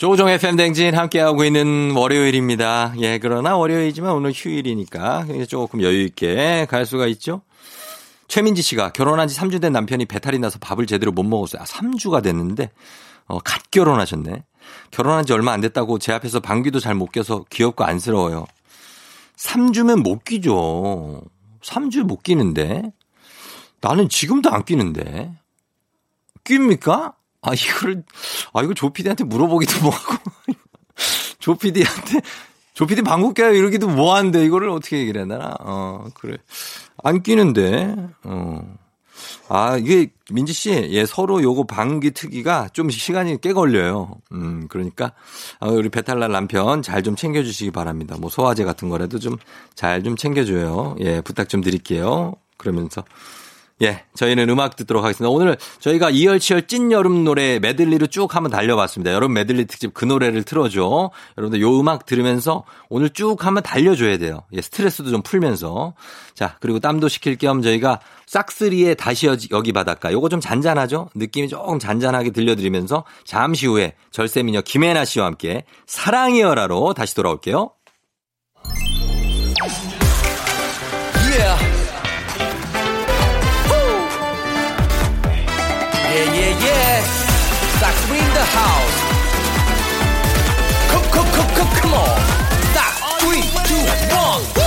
[0.00, 2.94] 조종의 팬댕진 함께하고 있는 월요일입니다.
[3.00, 7.42] 예, 그러나 월요일이지만 오늘 휴일이니까 조금 여유있게 갈 수가 있죠.
[8.26, 11.60] 최민지 씨가 결혼한 지 3주 된 남편이 배탈이 나서 밥을 제대로 못 먹었어요.
[11.60, 12.70] 아, 3주가 됐는데,
[13.26, 14.42] 어, 갓 결혼하셨네.
[14.90, 18.46] 결혼한 지 얼마 안 됐다고 제 앞에서 방귀도 잘 못 껴서 귀엽고 안쓰러워요.
[19.36, 21.20] 3주면 못 끼죠.
[21.60, 22.90] 3주 못 끼는데.
[23.82, 25.30] 나는 지금도 안 끼는데.
[26.44, 27.16] 낍니까?
[27.42, 28.04] 아, 이거를,
[28.52, 30.16] 아, 이거 조피디한테 물어보기도 뭐하고.
[31.38, 32.20] 조피디한테,
[32.74, 35.54] 조피디 방구 껴요 이러기도 뭐한데, 이거를 어떻게 얘기를 해야 되나?
[35.60, 36.36] 어, 그래.
[37.02, 38.62] 안 끼는데, 어.
[39.48, 44.12] 아, 이게 민지 씨, 예, 서로 요거 방귀 트기가 좀 시간이 꽤 걸려요.
[44.32, 45.12] 음, 그러니까
[45.60, 48.16] 아, 우리 배탈날 남편 잘 좀 챙겨 주시기 바랍니다.
[48.18, 49.36] 뭐 소화제 같은 거라도 좀
[49.74, 50.96] 잘좀 챙겨 줘요.
[51.00, 52.34] 예, 부탁 좀 드릴게요.
[52.56, 53.04] 그러면서
[53.82, 55.30] 예, 저희는 음악 듣도록 하겠습니다.
[55.30, 59.12] 오늘 저희가 이열치열 찐 여름 노래 메들리로 쭉 한번 달려봤습니다.
[59.12, 61.10] 여름 메들리 특집 그 노래를 틀어줘.
[61.38, 64.42] 여러분들 요 음악 들으면서 오늘 쭉 한번 달려줘야 돼요.
[64.52, 65.94] 예, 스트레스도 좀 풀면서.
[66.34, 70.12] 자, 그리고 땀도 식힐 겸 저희가 싹스리의 다시 여기 바닷가.
[70.12, 71.08] 요거 좀 잔잔하죠?
[71.14, 77.70] 느낌이 조금 잔잔하게 들려드리면서 잠시 후에 절세미녀 김혜나 씨와 함께 사랑이여라로 다시 돌아올게요.
[81.30, 81.69] Yeah,
[88.12, 88.96] in the house.
[90.90, 92.20] Come, come, come, come, come on.
[92.72, 93.20] Stop.
[93.20, 93.82] Three, two,
[94.14, 94.59] one.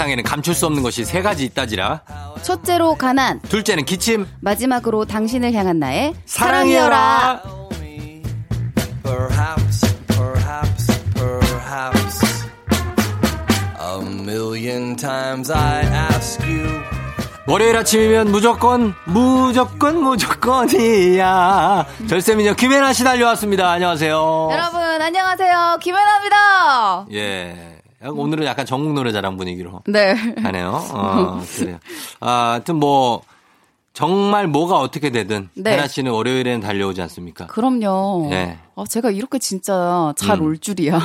[0.00, 2.00] 세상에는 감출 수 없는 것이 세 가지 있다지라.
[2.42, 4.26] 첫째로 가난, 둘째는 기침.
[4.40, 7.42] 마지막으로 당신을 향한 나의 사랑이여라.
[17.46, 21.86] 월요일 아침이면 무조건 무조건 무조건이야.
[22.08, 23.68] 절세미녀 김혜나 씨 달려왔습니다.
[23.70, 24.48] 안녕하세요.
[24.52, 27.06] 여러분 안녕하세요 김연아입니다.
[27.12, 27.79] 예.
[28.02, 30.14] 오늘은 약간 전국 노래자랑 분위기로 네.
[30.42, 30.80] 하네요.
[30.92, 31.78] 어, 그래요.
[32.20, 33.22] 아, 하여튼 뭐
[33.92, 35.72] 정말 뭐가 어떻게 되든 네.
[35.72, 37.46] 혜나 씨는 월요일에는 달려오지 않습니까?
[37.46, 38.28] 그럼요.
[38.30, 38.58] 네.
[38.76, 40.46] 아, 제가 이렇게 진짜 잘 음.
[40.46, 40.98] 올 줄이야.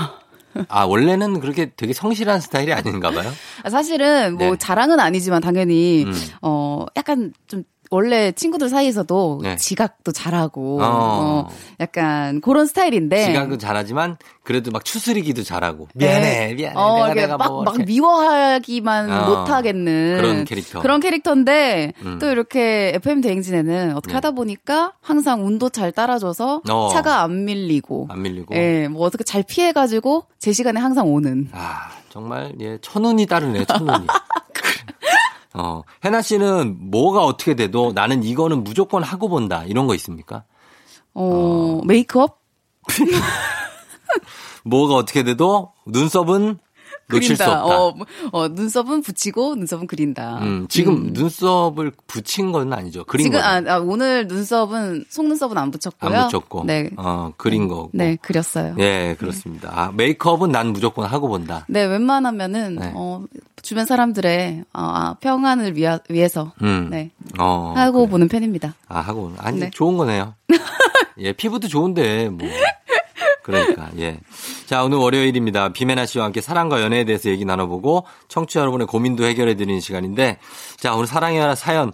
[0.70, 3.30] 아, 원래는 그렇게 되게 성실한 스타일이 아닌가 봐요.
[3.64, 4.58] 아, 사실은 뭐 네.
[4.58, 6.14] 자랑은 아니지만 당연히 음.
[6.42, 7.64] 어 약간 좀
[7.96, 9.56] 원래 친구들 사이에서도 네.
[9.56, 10.86] 지각도 잘하고 어.
[10.86, 11.48] 어,
[11.80, 16.54] 약간 그런 스타일인데 지각은 잘하지만 그래도 막 추스리기도 잘하고 미안해, 네.
[16.56, 16.76] 미안해.
[16.78, 17.78] 어, 내가 내가 막, 뭐 막.
[17.86, 20.82] 미워하기만 어, 못하겠는 그런 캐릭터.
[20.82, 22.20] 그런 캐릭터인데 음.
[22.20, 24.16] 또 이렇게 FM 대행진에는 어떻게 네.
[24.16, 26.90] 하다 보니까 항상 운도 잘 따라줘서 어.
[26.92, 28.56] 차가 안 밀리고 안 밀리고.
[28.56, 31.48] 예, 뭐 어떻게 잘 피해가지고 제 시간에 항상 오는.
[31.54, 34.06] 아, 정말, 예, 천운이 따르네, 천운이.
[35.58, 39.64] 어, 혜나 씨는 뭐가 어떻게 돼도 나는 이거는 무조건 하고 본다.
[39.66, 40.44] 이런 거 있습니까?
[41.14, 42.40] 어, 메이크업?
[44.66, 46.60] 뭐가 어떻게 돼도 눈썹은
[47.08, 47.64] 놓칠 수 그린다.
[47.64, 47.78] 없다.
[47.78, 47.96] 어,
[48.32, 50.40] 어, 눈썹은 붙이고 눈썹은 그린다.
[50.42, 51.10] 음, 지금 음.
[51.14, 53.04] 눈썹을 붙인 건 아니죠.
[53.06, 53.46] 그린 지금 거.
[53.46, 56.20] 아, 아, 오늘 눈썹은 속눈썹은 안 붙였고요.
[56.20, 56.64] 안 붙였고.
[56.66, 56.90] 네.
[56.98, 57.90] 어, 그린 거고.
[57.94, 58.76] 네, 그렸어요.
[58.80, 59.72] 예, 그렇습니다.
[59.74, 61.66] 아, 메이크업은 난 무조건 하고 본다.
[61.70, 62.92] 네, 웬만하면은 네.
[62.96, 63.24] 어,
[63.62, 66.90] 주변 사람들의 어, 아, 평안을 위하, 위해서 음.
[66.90, 67.12] 네.
[67.40, 67.74] 어.
[67.76, 68.76] 하고 보는 편입니다.
[68.88, 69.32] 아, 하고.
[69.38, 69.70] 아니, 네.
[69.72, 70.34] 좋은 거네요.
[71.20, 72.48] 예, 피부도 좋은데, 뭐.
[73.46, 74.20] 그러니까, 예.
[74.66, 75.70] 자, 오늘 월요일입니다.
[75.70, 80.40] 비메나 씨와 함께 사랑과 연애에 대해서 얘기 나눠보고, 청취자 여러분의 고민도 해결해 드리는 시간인데,
[80.78, 81.92] 자, 오늘 사랑의 하나 사연.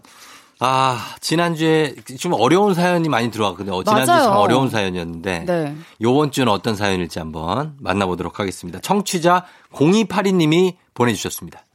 [0.62, 3.76] 아, 지난주에 좀 어려운 사연이 많이 들어왔거든요.
[3.76, 4.30] 어, 지난주에 맞아요.
[4.30, 5.76] 참 어려운 사연이었는데, 네.
[6.00, 8.80] 요번 주는 어떤 사연일지 한번 만나보도록 하겠습니다.
[8.80, 9.44] 청취자
[9.74, 11.66] 0282님이 보내주셨습니다.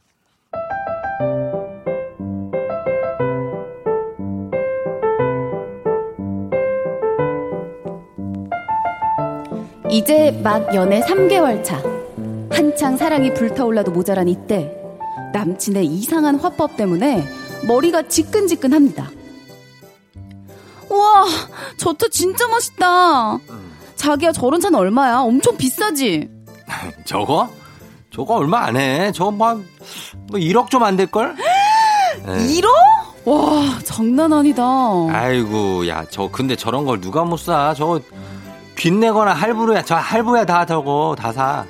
[9.97, 11.81] 이제 막 연애 3개월 차.
[12.51, 14.71] 한창 사랑이 불타올라도 모자란 이때
[15.33, 17.27] 남친의 이상한 화법 때문에
[17.67, 19.09] 머리가 지끈지끈합니다.
[20.89, 21.25] 우와,
[21.77, 23.39] 저차 진짜 멋있다.
[23.95, 25.19] 자기야, 저런 차는 얼마야?
[25.19, 26.29] 엄청 비싸지?
[27.05, 27.49] 저거?
[28.13, 29.11] 저거 얼마 안 해.
[29.11, 29.65] 저거 뭐, 한-
[30.29, 31.35] 뭐 1억 좀 안 될걸?
[32.25, 32.47] 네.
[32.61, 32.67] 1억?
[33.25, 34.63] 와, 장난 아니다.
[35.09, 37.73] 아이고, 야, 저 근데 저런 걸 누가 못 사?
[37.75, 37.99] 저거
[38.77, 39.81] 빚내거나 할부로야.
[39.81, 41.65] 저 할부야 다 저거 다 사.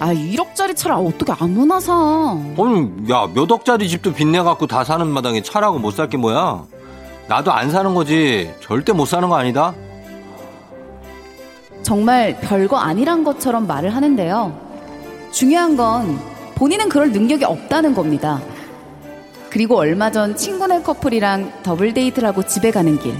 [0.00, 1.92] 아, 1억짜리 차를 어떻게 아무나 사?
[1.92, 6.64] 아니, 야, 몇 억짜리 집도 빚내갖고 다 사는 마당에 차라고 못 살 게 뭐야?
[7.28, 8.50] 나도 안 사는 거지.
[8.60, 9.74] 절대 못 사는 거 아니다?
[11.82, 14.52] 정말 별거 아니란 것처럼 말을 하는데요.
[15.30, 16.18] 중요한 건
[16.54, 18.40] 본인은 그럴 능력이 없다는 겁니다.
[19.50, 23.14] 그리고 얼마 전 친구네 커플이랑 더블 데이트를 하고 집에 가는 길.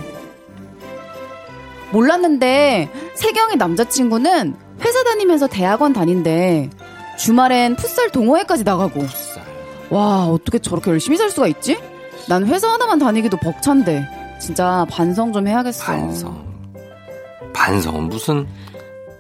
[1.93, 6.71] 몰랐는데 세경이 남자친구는 회사 다니면서 대학원 다닌대.
[7.19, 9.05] 주말엔 풋살 동호회까지 나가고.
[9.91, 11.79] 와, 어떻게 저렇게 열심히 살 수가 있지?
[12.29, 14.07] 난 회사 하나만 다니기도 벅찬데.
[14.41, 15.85] 진짜 반성 좀 해야겠어.
[15.85, 16.51] 반성.
[17.53, 18.47] 반성은 무슨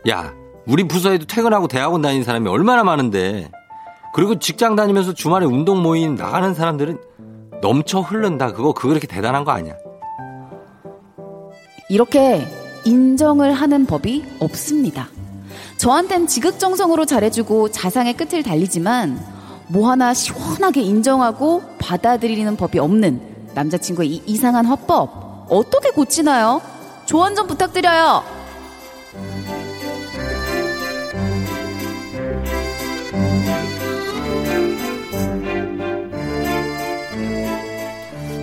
[0.08, 0.32] 야
[0.66, 3.50] 우리 부서에도 퇴근하고 대학원 다니는 사람이 얼마나 많은데
[4.14, 6.98] 그리고 직장 다니면서 주말에 운동 모임 나가는 사람들은
[7.60, 9.74] 넘쳐 흐른다 그거 그거 그렇게 대단한 거 아니야
[11.90, 12.46] 이렇게
[12.84, 15.08] 인정을 하는 법이 없습니다.
[15.76, 19.18] 저한텐 지극정성으로 잘해주고 자상의 끝을 달리지만
[19.68, 23.20] 뭐 하나 시원하게 인정하고 받아들이는 법이 없는
[23.54, 26.60] 남자친구의 이 이상한 화법 어떻게 고치나요?
[27.06, 28.22] 조언 좀 부탁드려요.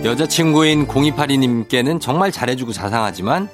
[0.04, 3.48] 여자친구인 0282님께는 정말 잘해주고 자상하지만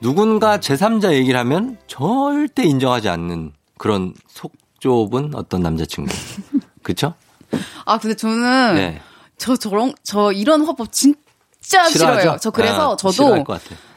[0.00, 6.12] 누군가 제3자 얘기를 하면 절대 인정하지 않는 그런 속 좁은 어떤 남자친구
[6.82, 7.14] 그쵸?
[7.84, 9.00] 아 근데 저는 네.
[9.38, 12.20] 저 저런 저 이런 화법 진짜 싫어하죠?
[12.20, 12.36] 싫어요.
[12.40, 13.44] 저 그래서 아, 저도.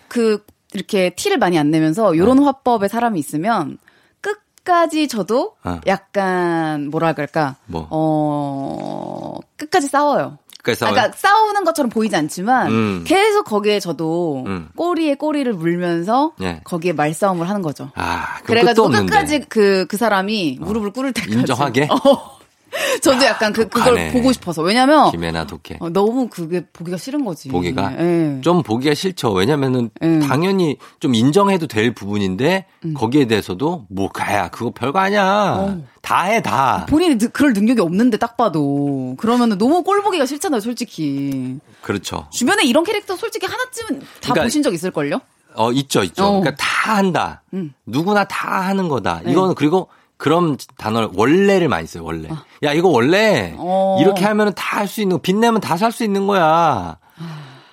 [0.07, 0.43] 그
[0.73, 3.77] 이렇게 티를 많이 안 내면서 요런 화법의 사람이 있으면
[4.21, 5.79] 끝까지 저도 어.
[5.87, 7.87] 약간 뭐라 그럴까 뭐?
[7.89, 10.37] 어 끝까지 싸워요.
[10.63, 10.91] 끝까지 아?
[10.91, 13.03] 그러니까 싸우는 것처럼 보이지 않지만 음.
[13.05, 14.69] 계속 거기에 저도 음.
[14.75, 16.61] 꼬리에 꼬리를 물면서 예.
[16.63, 17.91] 거기에 말싸움을 하는 거죠.
[17.95, 18.89] 아, 그래가지고.
[18.89, 21.37] 끝까지 그, 그 사람이 무릎을 꿇을 때까지.
[21.37, 21.87] 인정하게?
[21.91, 22.38] 어.
[23.01, 24.11] 저도 약간 그, 그걸 독하네.
[24.11, 24.61] 보고 싶어서.
[24.61, 25.77] 왜냐면, 김혜나 독해.
[25.79, 27.49] 어, 너무 그게 보기가 싫은 거지.
[27.49, 28.41] 보기가 예.
[28.41, 29.31] 좀 보기가 싫죠.
[29.31, 30.19] 왜냐면은 예.
[30.19, 32.93] 당연히 좀 인정해도 될 부분인데 음.
[32.93, 35.55] 거기에 대해서도 뭐 가야 그거 별거 아니야.
[35.57, 35.81] 어.
[36.01, 36.85] 다해 다.
[36.89, 39.15] 본인이 느- 그럴 능력이 없는데 딱 봐도.
[39.17, 41.57] 그러면은 너무 꼴 보기가 싫잖아요, 솔직히.
[41.81, 42.27] 그렇죠.
[42.31, 45.19] 주변에 이런 캐릭터 솔직히 하나쯤은 다 그러니까 보신 적 있을 걸요?
[45.55, 46.23] 어 있죠 있죠.
[46.23, 46.39] 어.
[46.39, 47.41] 그러니까 다 한다.
[47.53, 47.73] 음.
[47.85, 49.21] 누구나 다 하는 거다.
[49.25, 49.31] 네.
[49.31, 49.87] 이거는 그리고
[50.19, 52.03] 그런 단어를 원래를 많이 써요.
[52.03, 52.27] 원래.
[52.61, 53.97] 야 이거 원래 어.
[54.01, 56.97] 이렇게 하면은 다 할 수 있는 거, 빚 내면 다 살 수 있는 거야.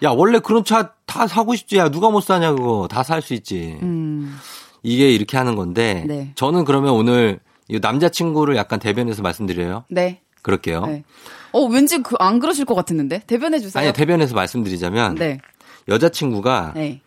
[0.02, 1.76] 야 원래 그런 차 다 사고 싶지.
[1.76, 3.78] 야 누가 못 사냐 그거 다 살 수 있지.
[3.82, 4.38] 음.
[4.82, 6.32] 이게 이렇게 하는 건데 네.
[6.36, 9.84] 저는 그러면 오늘 이 남자친구를 약간 대변해서 말씀드려요.
[9.88, 10.20] 네.
[10.42, 10.86] 그럴게요.
[10.86, 11.02] 네.
[11.52, 13.22] 어, 왠지 그, 안 그러실 것 같았는데?
[13.26, 13.82] 대변해 주세요.
[13.82, 15.38] 아니 대변해서 말씀드리자면 네.
[15.88, 17.00] 여자친구가 네.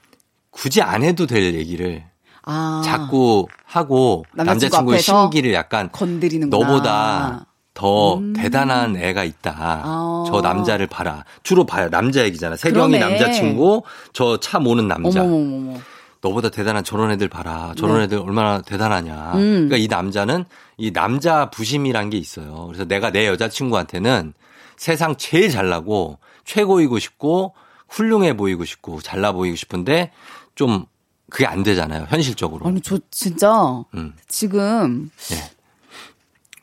[0.51, 2.03] 굳이 안 해도 될 얘기를
[2.49, 2.81] 아.
[2.83, 6.65] 자꾸 하고 남자친구 앞에서 심기를 약간 건드리는구나.
[6.65, 8.33] 너보다 더 음.
[8.33, 9.55] 대단한 애가 있다.
[9.57, 10.25] 아.
[10.27, 11.23] 저 남자를 봐라.
[11.43, 11.89] 주로 봐요.
[11.89, 12.55] 남자 얘기잖아.
[12.55, 12.97] 세경이.
[12.99, 13.83] 남자친구,
[14.13, 15.21] 저 차 모는 남자.
[15.21, 15.79] 어머머머머.
[16.21, 17.73] 너보다 대단한 저런 애들 봐라.
[17.77, 18.03] 저런 네.
[18.03, 19.31] 애들 얼마나 대단하냐.
[19.35, 19.69] 음.
[19.69, 20.43] 그러니까 이 남자는
[20.77, 22.65] 이 남자 부심이란 게 있어요.
[22.67, 24.33] 그래서 내가 내 여자친구한테는
[24.75, 27.53] 세상 제일 잘나고 최고이고 싶고
[27.87, 30.11] 훌륭해 보이고 싶고 잘나 보이고 싶은데
[30.55, 30.85] 좀
[31.29, 32.05] 그게 안 되잖아요.
[32.09, 32.65] 현실적으로.
[32.67, 34.13] 아니, 저 진짜 음.
[34.27, 35.51] 지금 예.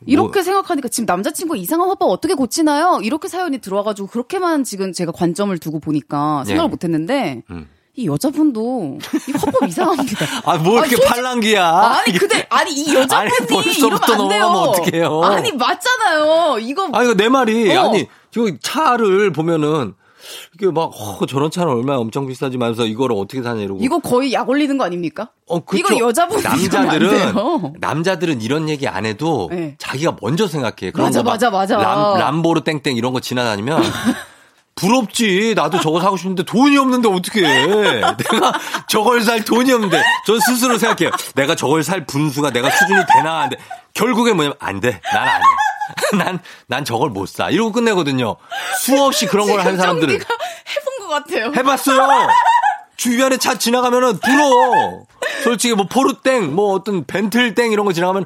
[0.05, 2.99] 이렇게 뭐- 생각하니까 지금 남자친구 이상한 화법 어떻게 고치나요?
[3.03, 6.71] 이렇게 사연이 들어와가지고 그렇게만 지금 제가 관점을 두고 보니까 생각을 예.
[6.71, 7.67] 못했는데 음.
[7.95, 10.25] 이 여자분도 이 화법 이상합니다.
[10.45, 11.65] 아, 뭐 이렇게 솔직히- 팔랑귀야.
[11.67, 14.41] 아니 근데 아니 이 아니, 여자분이 벌써부터 이러면 안 돼요.
[14.43, 15.21] 넘어가면 어떡해요.
[15.23, 16.59] 아니 맞잖아요.
[16.59, 17.89] 이거 아니, 내 말이, 어.
[17.89, 19.95] 아니, 저 차를 보면은,
[20.53, 23.79] 이게 막, 어, 저런 차는 얼마나 엄청 비싸지 말면서 이거를 어떻게 사냐 이러고.
[23.83, 25.29] 이거 거의 약 올리는 거 아닙니까?
[25.47, 25.93] 어, 그쵸.
[25.93, 27.33] 이거 여자분이 남자들은.
[27.79, 29.75] 남자들은 이런 얘기 안 해도 네.
[29.79, 30.91] 자기가 먼저 생각해.
[30.91, 31.77] 그런 맞아, 맞아, 맞아.
[31.77, 33.81] 람, 람보르 땡땡 이런 거 지나다니면,
[34.75, 35.53] 부럽지.
[35.55, 37.65] 나도 저거 사고 싶은데 돈이 없는데 어떻게 해.
[37.65, 38.53] 내가
[38.87, 40.03] 저걸 살 돈이 없는데.
[40.25, 41.09] 전 스스로 생각해요.
[41.35, 43.57] 내가 저걸 살 분수가 내가 수준이 되나 하는데
[43.95, 45.01] 결국에 뭐냐면 안 돼.
[45.11, 45.39] 난 아니야.
[46.17, 47.49] 난, 난 저걸 못 사.
[47.49, 48.35] 이러고 끝내거든요.
[48.79, 50.13] 수없이 그런 걸 하는 사람들은.
[50.13, 51.51] 해본 것 같아요.
[51.55, 52.27] 해봤어요.
[52.97, 55.05] 주변에 차 지나가면은 부러워.
[55.43, 58.25] 솔직히 뭐 포르땡, 뭐 어떤 벤틀땡 이런 거 지나가면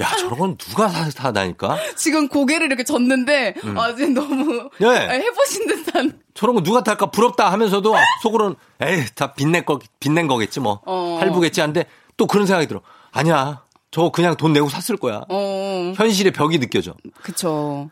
[0.00, 1.76] 야 저런 건 누가 사, 사다니까?
[1.96, 3.78] 지금 고개를 이렇게 젓는데 음.
[3.78, 5.08] 아 지금 너무 네.
[5.10, 10.60] 해보신 듯한 저런 거 누가 탈까 부럽다 하면서도 속으로는 에이 다 빚낼 거 빚낸 거겠지
[10.60, 11.18] 뭐 어.
[11.20, 11.84] 할부겠지 한데
[12.16, 12.80] 또 그런 생각이 들어.
[13.12, 13.65] 아니야.
[13.96, 15.22] 저거 그냥 돈 내고 샀을 거야.
[15.26, 16.92] 어 현실의 벽이 느껴져.
[17.22, 17.88] 그쵸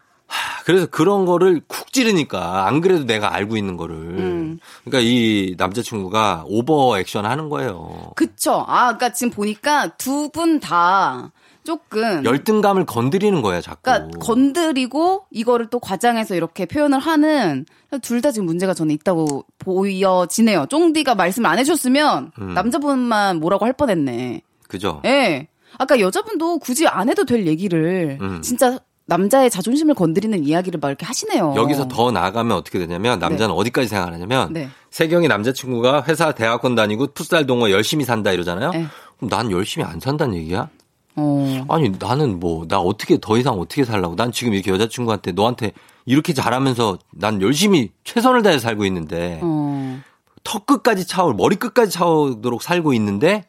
[0.67, 3.95] 그래서 그런 거를 쿡 찌르니까 안 그래도 내가 알고 있는 거를.
[3.97, 4.59] 음.
[4.85, 8.13] 그러니까 이 남자친구가 오버 액션 하는 거예요.
[8.17, 8.65] 그쵸.
[8.69, 11.33] 아, 그러니까 지금 보니까 두 분 다
[11.65, 13.81] 조금 열등감을 건드리는 거야, 자꾸.
[13.85, 17.65] 그러니까 건드리고 이거를 또 과장해서 이렇게 표현을 하는
[18.03, 20.67] 둘 다 지금 문제가 저는 있다고 보여지네요.
[20.69, 22.53] 쫑디가 말씀을 안 해줬으면 음.
[22.53, 24.43] 남자분만 뭐라고 할 뻔했네.
[24.69, 25.01] 그죠?
[25.07, 25.49] 예.
[25.79, 28.43] 아까 여자분도 굳이 안 해도 될 얘기를 음.
[28.43, 31.55] 진짜 남자의 자존심을 건드리는 이야기를 막 이렇게 하시네요.
[31.57, 34.69] 여기서 더 나아가면 어떻게 되냐면 남자는 어디까지 생각하냐면 네.
[34.91, 38.71] 세경이 남자친구가 회사 대학원 다니고 풋살 동호 열심히 산다 이러잖아요.
[38.71, 38.87] 네.
[39.19, 40.71] 그럼 난 열심히 안 산다는 얘기야?
[41.17, 41.65] 어.
[41.69, 44.17] 아니 나는 뭐 나 어떻게 더 이상 어떻게 살라고?
[44.17, 45.73] 난 지금 이렇게 여자친구한테 너한테
[46.07, 50.01] 이렇게 잘하면서 난 열심히 최선을 다해 살고 있는데 어.
[50.45, 53.45] 턱 끝까지 차올 머리 끝까지 차오도록 살고 있는데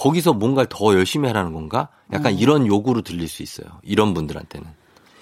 [0.00, 1.88] 거기서 뭔가를 더 열심히 하라는 건가?
[2.12, 2.36] 약간 어.
[2.36, 3.66] 이런 요구로 들릴 수 있어요.
[3.82, 4.66] 이런 분들한테는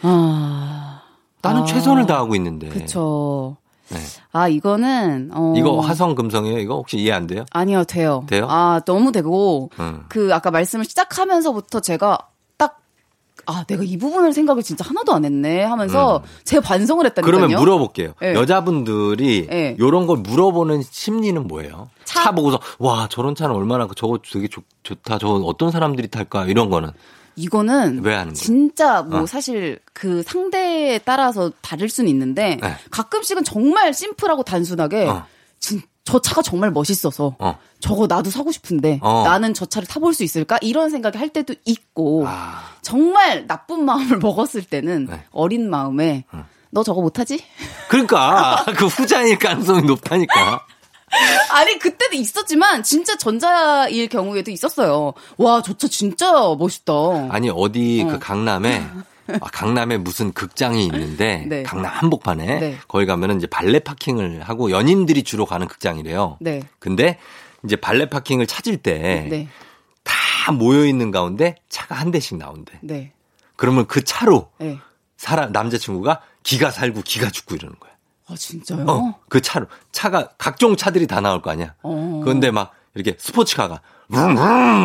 [0.02, 1.02] 아.
[1.42, 1.64] 나는 아.
[1.64, 2.68] 최선을 다하고 있는데.
[2.68, 3.56] 그쵸.
[3.88, 3.98] 네.
[4.32, 5.54] 아, 이거는, 어.
[5.56, 6.58] 이거 화성 금성이에요?
[6.58, 7.44] 이거 혹시 이해 안 돼요?
[7.50, 8.24] 아니요, 돼요.
[8.28, 8.46] 돼요?
[8.48, 10.04] 아, 너무 되고, 응.
[10.08, 12.37] 그, 아까 말씀을 시작하면서부터 제가 딱,
[13.48, 17.34] 아, 내가 이 부분을 생각을 진짜 하나도 안 했네 하면서 제 반성을 했다니까요.
[17.34, 17.48] 음.
[17.48, 18.12] 그러면 물어볼게요.
[18.20, 18.34] 네.
[18.34, 19.74] 여자분들이 네.
[19.78, 21.88] 이런 걸 물어보는 심리는 뭐예요?
[22.04, 25.16] 차, 보고서 와 저런 차는 얼마나 저거 되게 좋, 좋다.
[25.16, 26.44] 저건 어떤 사람들이 탈까?
[26.44, 26.90] 이런 거는
[27.36, 28.34] 이거는 왜 하는 거예요?
[28.34, 29.26] 진짜 뭐 어.
[29.26, 32.74] 사실 그 상대에 따라서 다를 수는 있는데 네.
[32.90, 35.24] 가끔씩은 정말 심플하고 단순하게 어.
[35.58, 37.58] 진, 저 차가 정말 멋있어서 어.
[37.80, 39.22] 저거 나도 사고 싶은데 어.
[39.24, 42.62] 나는 저 차를 타볼 수 있을까 이런 생각이 할 때도 있고 아.
[42.82, 45.24] 정말 나쁜 마음을 먹었을 때는 네.
[45.30, 46.24] 어린 마음에
[46.70, 47.42] 너 저거 못하지?
[47.88, 50.64] 그러니까 그 후자일 가능성이 높다니까.
[51.52, 55.14] 아니 그때도 있었지만 진짜 전자일 경우에도 있었어요.
[55.38, 56.92] 와 저 차 진짜 멋있다.
[57.30, 58.10] 아니 어디 어.
[58.10, 58.84] 그 강남에
[59.28, 61.62] 아, 강남에 무슨 극장이 있는데 네.
[61.62, 62.76] 강남 한복판에 네.
[62.88, 66.36] 거기 가면은 이제 발레 파킹을 하고 연인들이 주로 가는 극장이래요.
[66.40, 66.62] 네.
[66.78, 67.18] 근데
[67.64, 69.48] 이제 발레 파킹을 찾을 때다 네.
[70.56, 72.78] 모여 있는 가운데 차가 한 대씩 나온대.
[72.82, 73.12] 네.
[73.56, 74.78] 그러면 그 차로 네.
[75.16, 77.92] 사람 남자친구가 기가 살고 기가 죽고 이러는 거야.
[78.28, 78.84] 아 진짜요?
[78.88, 81.74] 어, 그 차로 차가 각종 차들이 다 나올 거 아니야.
[81.82, 82.20] 어.
[82.24, 83.80] 그런데 막 이렇게 스포츠카가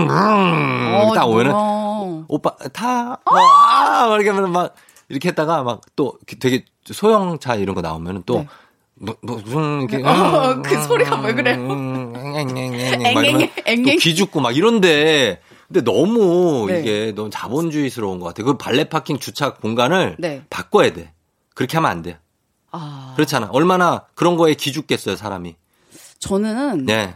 [0.10, 2.26] 어, 딱 오면은 뭐야.
[2.28, 3.18] 오빠 타.
[3.30, 4.08] 뭐, 아!
[4.08, 4.76] 막 이렇게 하면 막
[5.10, 8.46] 이렇게 했다가 막 또 되게 소형차 이런 거 나오면은 또
[9.04, 9.12] 네.
[9.12, 11.56] 뭐, 뭐, 음, 이렇게, 어, 그 소리가 왜 그래요?
[11.56, 13.26] 음, 앵앵앵앵, 막
[13.66, 16.80] 앵앵, 기죽고 막 이런데, 근데 너무 네.
[16.80, 18.44] 이게 너무 자본주의스러운 것 같아.
[18.44, 20.44] 그 발레 파킹 주차 공간을 네.
[20.50, 21.14] 바꿔야 돼.
[21.56, 22.20] 그렇게 하면 안 돼.
[22.72, 23.50] 아 그렇잖아.
[23.52, 25.56] 얼마나 그런 거에 기죽겠어요, 사람이.
[26.20, 27.16] 저는 네.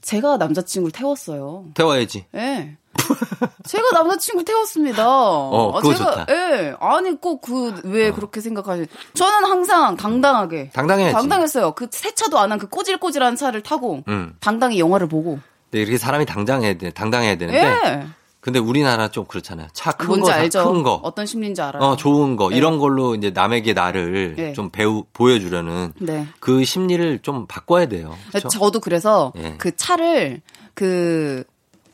[0.00, 1.66] 제가 남자친구를 태웠어요.
[1.74, 2.26] 태워야지.
[2.34, 2.76] 예.
[3.66, 5.06] 제가 남자친구 태웠습니다.
[5.08, 6.22] 어, 아, 그거 제가, 좋다.
[6.22, 6.26] 어.
[6.34, 6.74] 예.
[6.80, 10.70] 아니, 꼭 그, 왜 그렇게 생각하시 저는 항상 당당하게.
[10.70, 11.14] 당당해야지.
[11.14, 11.72] 당당했어요.
[11.72, 14.34] 그 세차도 안 한 그 꼬질꼬질한 차를 타고, 음.
[14.40, 15.38] 당당히 영화를 보고.
[15.70, 16.90] 근데 이렇게 사람이 당당해야 돼.
[16.90, 17.60] 당당해야 되는데.
[17.60, 18.06] 예.
[18.40, 19.68] 근데 우리나라 좀 그렇잖아요.
[19.72, 20.70] 차큰 뭔지 거, 알죠?
[20.72, 20.94] 큰 거.
[21.04, 21.80] 어떤 심리인지 알아요.
[21.82, 22.50] 어, 좋은 거.
[22.50, 22.56] 네.
[22.56, 24.52] 이런 걸로 이제 남에게 나를 네.
[24.52, 26.26] 좀 배우, 보여주려는 네.
[26.40, 28.16] 그 심리를 좀 바꿔야 돼요.
[28.30, 28.48] 그렇죠?
[28.48, 29.54] 저도 그래서 예.
[29.58, 30.42] 그 차를
[30.74, 31.44] 그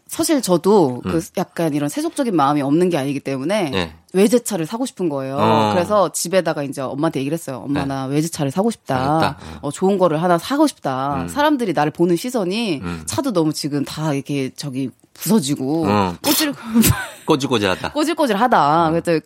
[0.09, 1.13] 사실 저도 음.
[1.13, 3.93] 그 약간 이런 세속적인 마음이 없는 게 아니기 때문에 예.
[4.15, 5.37] 외제차를 사고 싶은 거예요.
[5.39, 5.73] 어.
[5.75, 7.63] 그래서 집에다가 이제 엄마한테 얘기를 했어요.
[7.65, 7.87] 엄마 네.
[7.87, 9.21] 나 외제차를 사고 싶다.
[9.21, 9.39] 사겠다.
[9.61, 11.23] 어, 좋은 거를 하나 사고 싶다.
[11.23, 11.29] 음.
[11.29, 13.03] 사람들이 나를 보는 시선이 음.
[13.05, 16.17] 차도 너무 지금 다 이렇게 저기 부서지고 어.
[16.23, 16.55] 꼬질
[17.27, 17.93] 꼬질꼬질하다.
[17.93, 18.91] 꼬질꼬질하다.
[18.91, 19.21] 그래서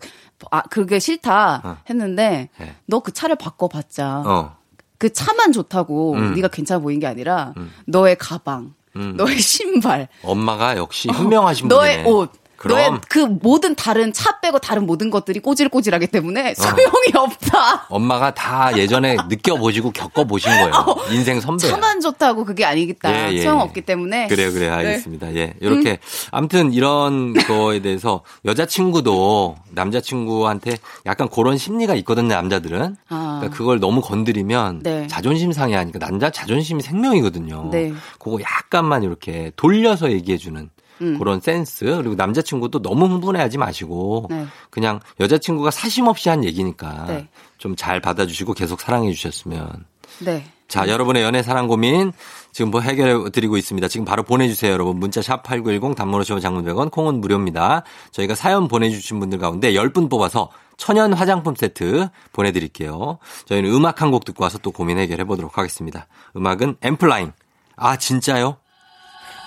[0.51, 1.77] 아 그게 싫다 어.
[1.89, 2.75] 했는데 네.
[2.87, 4.57] 너그 차를 바꿔봤자 어.
[4.99, 6.35] 그 차만 좋다고 음.
[6.35, 7.55] 네가 괜찮아 보인 게 아니라
[7.87, 9.15] 너의 가방, 음.
[9.17, 12.11] 너의 신발, 엄마가 역시 현명하신 너의 분이네.
[12.11, 12.33] 옷,
[12.63, 12.79] 그럼.
[12.79, 16.09] 너의 그 모든 다른 차 빼고 다른 모든 것들이 꼬질꼬질하기 어.
[16.13, 17.87] 때문에 소용이 없다.
[17.89, 20.73] 엄마가 다 예전에 느껴보시고 겪어보신 거예요.
[21.11, 21.71] 인생 선배야.
[21.73, 23.31] 차만 좋다고 그게 아니겠다.
[23.31, 24.29] 예, 예, 소용 없기 때문에.
[24.29, 24.73] 그래요, 그래요.
[24.75, 25.35] 알겠습니다.
[25.35, 25.55] 예.
[25.61, 25.99] 이렇게,
[26.31, 32.97] 아무튼 이런 거에 대해서 여자친구도 남자친구한테 약간 그런 심리가 있거든요, 남자들은.
[33.09, 33.37] 아.
[33.41, 35.07] 그러니까 그걸 너무 건드리면 네.
[35.09, 37.71] 자존심 상해 하니까 남자 자존심이 생명이거든요.
[37.73, 37.93] 네.
[38.21, 40.71] 그거 약간만 이렇게 돌려서 얘기해주는
[41.03, 41.19] 음.
[41.19, 41.85] 그런 센스.
[41.85, 44.47] 그리고 남자친구도 너무 흥분해하지 마시고 네.
[44.71, 47.29] 그냥 여자친구가 사심 없이 한 얘기니까 네.
[47.59, 49.85] 좀잘 받아주시고 계속 사랑해 주셨으면
[50.21, 50.45] 네.
[50.69, 52.13] 자, 여러분의 연애 사랑 고민
[52.51, 53.89] 지금 뭐 해결해 드리고 있습니다.
[53.89, 54.97] 지금 바로 보내주세요, 여러분.
[54.99, 57.83] 문자 샵 8910 단문 50원 장문 100원 콩은 무료입니다.
[58.13, 60.49] 저희가 사연 보내주신 분들 가운데 10분 뽑아서
[60.79, 63.19] 천연 화장품 세트 보내드릴게요.
[63.45, 66.07] 저희는 음악 한 곡 듣고 와서 또 고민 해결해 보도록 하겠습니다.
[66.37, 67.33] 음악은 엠플라잉.
[67.77, 68.57] 아, 진짜요?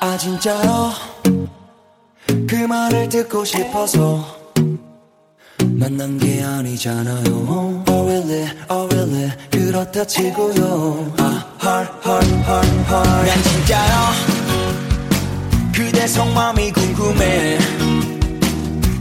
[0.02, 1.35] 아 진짜요
[2.28, 4.26] 그 말을 듣고 싶어서
[5.64, 7.84] 만난 게 아니잖아요.
[7.88, 8.48] Oh really?
[8.70, 9.32] Oh really?
[9.52, 11.14] 그렇다 치고요.
[11.18, 13.30] 아 heart heart heart heart.
[13.30, 13.96] 난 진짜요
[15.74, 17.58] 그대 속마음이 궁금해.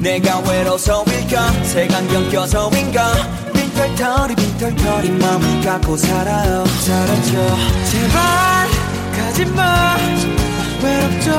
[0.01, 1.53] 내가 외로워서일까?
[1.64, 3.12] 색안경 껴서인가?
[3.55, 6.64] 빈털터리 빈털터리 마음을 갖고 살아요.
[6.66, 7.57] 살았죠
[7.91, 8.68] 제발
[9.16, 9.97] 가지마.
[10.83, 11.31] 외롭죠?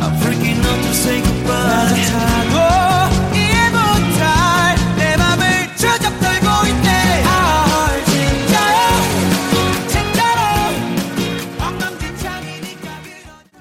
[0.00, 0.59] I'm freaking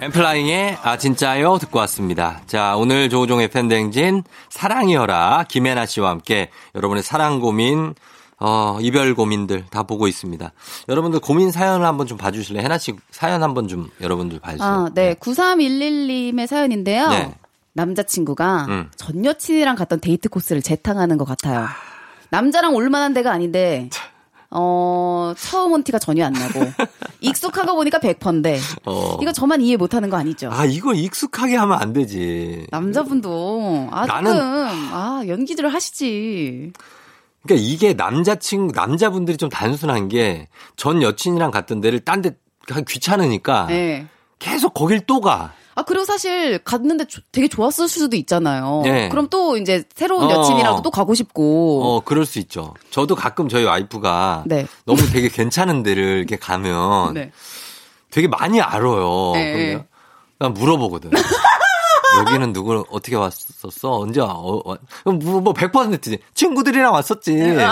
[0.02, 1.58] 아 엠플라잉의 아 진짜요?
[1.58, 2.42] 듣고 왔습니다.
[2.48, 7.96] 자 오늘 조우종의 팬댕진 사랑이여라 김혜나 씨와 함께 여러분의 사랑 고민
[8.40, 10.52] 어, 이별 고민들 다 보고 있습니다.
[10.88, 12.64] 여러분들 고민 사연을 한번 좀 봐주실래요?
[12.64, 14.68] 해나 씨 사연 한번 좀 여러분들 봐주세요.
[14.68, 15.14] 아, 네.
[15.16, 17.10] 9311님의 사연인데요.
[17.10, 17.36] 네.
[17.74, 18.90] 남자친구가 음.
[18.96, 21.68] 전 여친이랑 갔던 데이트 코스를 재탕하는 것 같아요.
[22.30, 23.90] 남자랑 올만한 데가 아닌데,
[24.52, 26.60] 어, 처음 온 티가 전혀 안 나고,
[27.22, 29.18] 익숙한 거 보니까 100%인데, 어.
[29.22, 30.50] 이거 저만 이해 못 하는 거 아니죠?
[30.52, 32.68] 아 이걸 익숙하게 하면 안 되지.
[32.72, 36.72] 남자분도, 아, 나는- 조금, 아, 연기들을 하시지.
[37.44, 42.36] 그러니까 이게 남자친구 남자분들이 좀 단순한 게 전 여친이랑 갔던 데를 딴 데
[42.88, 44.08] 귀찮으니까 네.
[44.38, 45.54] 계속 거길 또 가.
[45.76, 48.82] 아, 그리고 사실 갔는데 조- 되게 좋았을 수도 있잖아요.
[48.84, 49.10] 네.
[49.10, 50.32] 그럼 또 이제 새로운 어.
[50.32, 51.82] 여친이랑도 또 가고 싶고.
[51.84, 52.74] 어, 그럴 수 있죠.
[52.92, 54.68] 저도 가끔 저희 와이프가 네.
[54.86, 57.32] 너무 되게 괜찮은 데를 이렇게 가면 네.
[58.12, 59.32] 되게 많이 알아요.
[59.34, 59.54] 네.
[59.54, 59.88] 그러면
[60.38, 61.12] 난 물어보거든.
[62.18, 63.98] 여기는 누구 어떻게 왔었어?
[64.00, 64.28] 언제 와?
[64.34, 64.78] 어, 와?
[65.06, 66.20] 뭐, 뭐 100%지.
[66.34, 67.34] 친구들이랑 왔었지.
[67.34, 67.66] 근데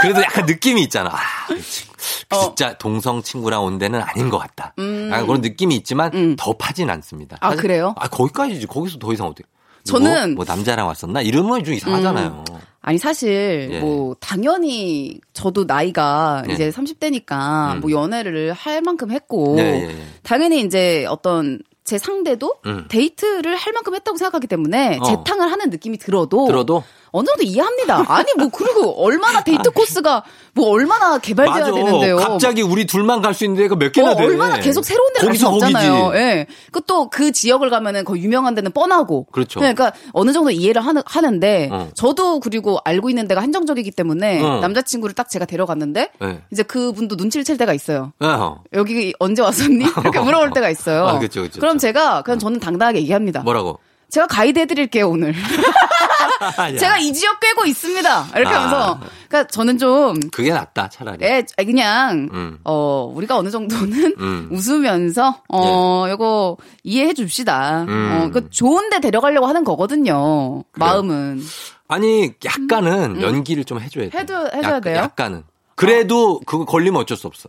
[0.00, 1.10] 그래도 약간 느낌이 있잖아.
[1.10, 1.94] 아, 이 친구.
[2.42, 4.74] 진짜 동성 친구랑 온 데는 아닌 것 같다.
[4.76, 4.82] 어.
[4.82, 5.08] 음.
[5.12, 7.36] 약간 그런 느낌이 있지만 더 파진 않습니다.
[7.40, 7.94] 아, 그래요?
[7.98, 8.66] 아, 거기까지지.
[8.66, 9.48] 거기서 더 이상 어떻게.
[9.84, 11.20] 저는- 뭐 남자랑 왔었나?
[11.20, 12.44] 이러면 좀 이상하잖아요.
[12.80, 13.80] 아니 사실 예.
[13.80, 16.52] 뭐 당연히 저도 나이가 예.
[16.52, 17.80] 이제 30대니까 음.
[17.80, 20.06] 뭐 연애를 할 만큼 했고 네, 예, 예.
[20.22, 22.86] 당연히 이제 어떤 제 상대도 음.
[22.88, 25.04] 데이트를 할 만큼 했다고 생각하기 때문에 어.
[25.04, 26.82] 재탕을 하는 느낌이 들어도 들어도
[27.16, 28.04] 어느 정도 이해합니다.
[28.08, 31.72] 아니 뭐 그리고 얼마나 데이트 코스가 뭐 얼마나 개발돼야 맞아.
[31.72, 32.16] 되는데요.
[32.16, 34.24] 갑자기 우리 둘만 갈 수 있는 데 가 몇 개나 어, 돼.
[34.24, 36.10] 얼마나 계속 새로운 데를 갈수 거기서 없잖아요.
[36.16, 36.46] 예.
[36.72, 39.26] 그또 그 지역을 가면은 거 유명한 데는 뻔하고.
[39.30, 39.60] 그렇죠.
[39.60, 41.88] 그러니까 어느 정도 이해를 하는, 하는데 어.
[41.94, 44.58] 저도 그리고 알고 있는 데가 한정적이기 때문에 어.
[44.60, 46.40] 남자친구를 딱 제가 데려갔는데 네.
[46.52, 48.12] 이제 그분도 눈치를 챌 때가 있어요.
[48.18, 48.56] 어.
[48.72, 49.84] 여기 언제 왔었니?
[50.02, 51.06] 이렇게 물어볼 때가 있어요.
[51.06, 53.40] 아, 그쵸, 그쵸, 럼 제가 그냥 저는 당당하게 얘기합니다.
[53.42, 53.78] 뭐라고?
[54.10, 55.32] 제가 가이드 해드릴게요 오늘.
[56.42, 56.76] 야.
[56.78, 58.26] 제가 이 지역 꿰고 있습니다.
[58.36, 58.58] 이렇게 아.
[58.62, 61.18] 하면서 그러니까 저는 좀 그게 낫다 차라리.
[61.24, 62.58] 예, 그냥 음.
[62.64, 64.48] 어 우리가 어느 정도는 음.
[64.52, 67.82] 웃으면서 어 요거 이해해 줍시다.
[67.84, 68.10] 음.
[68.12, 70.64] 어, 그 좋은데 데려가려고 하는 거거든요.
[70.74, 71.42] 마음은
[71.88, 74.16] 아니 약간은 연기를 좀 해줘야 돼.
[74.18, 74.20] 음.
[74.20, 74.96] 해도- 해줘야 약간, 돼요?
[74.96, 75.42] 약간은.
[75.76, 77.48] 그래도 그거 걸리면 어쩔 수 없어.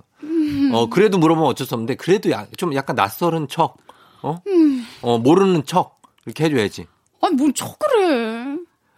[0.73, 3.77] 어 그래도 물어보면 어쩔 수 없는데 그래도 야- 좀 약간 낯설은 척,
[4.23, 4.86] 어, 음.
[5.01, 6.88] 어 모르는 척 이렇게 해줘야지.
[7.21, 8.34] 아니 뭔 척을 해.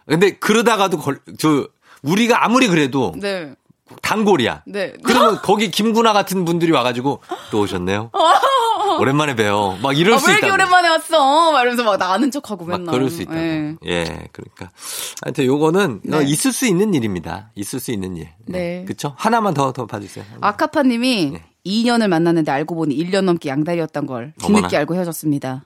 [0.08, 1.68] 근데 그러다가도 걸, 저
[2.02, 3.54] 우리가 아무리 그래도 네.
[4.02, 4.62] 단골이야.
[4.66, 4.92] 네.
[5.02, 8.10] 그러면 거기 김구나 같은 분들이 와가지고 또 오셨네요.
[9.00, 9.78] 오랜만에 봬요.
[9.82, 10.46] 막 이럴 아, 수왜 있다.
[10.46, 11.52] 이렇게 오랜만에 왔어?
[11.52, 12.94] 막 이러면서 막 나는 척하고 막 맨날.
[12.94, 13.38] 그럴 수 있다고.
[13.38, 13.76] 예.
[13.86, 14.70] 예, 그러니까.
[15.22, 16.16] 하여튼 요거는 네.
[16.16, 17.50] 어, 있을 수 있는 일입니다.
[17.54, 18.28] 있을 수 있는 일.
[18.46, 18.84] 네.
[18.86, 19.14] 그쵸?
[19.16, 20.24] 하나만 더, 더 봐주세요.
[20.40, 21.44] 아카파 님이 네.
[21.66, 24.78] 2년을 만났는데 알고 보니 1년 넘게 양다리였던 걸 뒤늦게 어머나.
[24.78, 25.64] 알고 헤어졌습니다.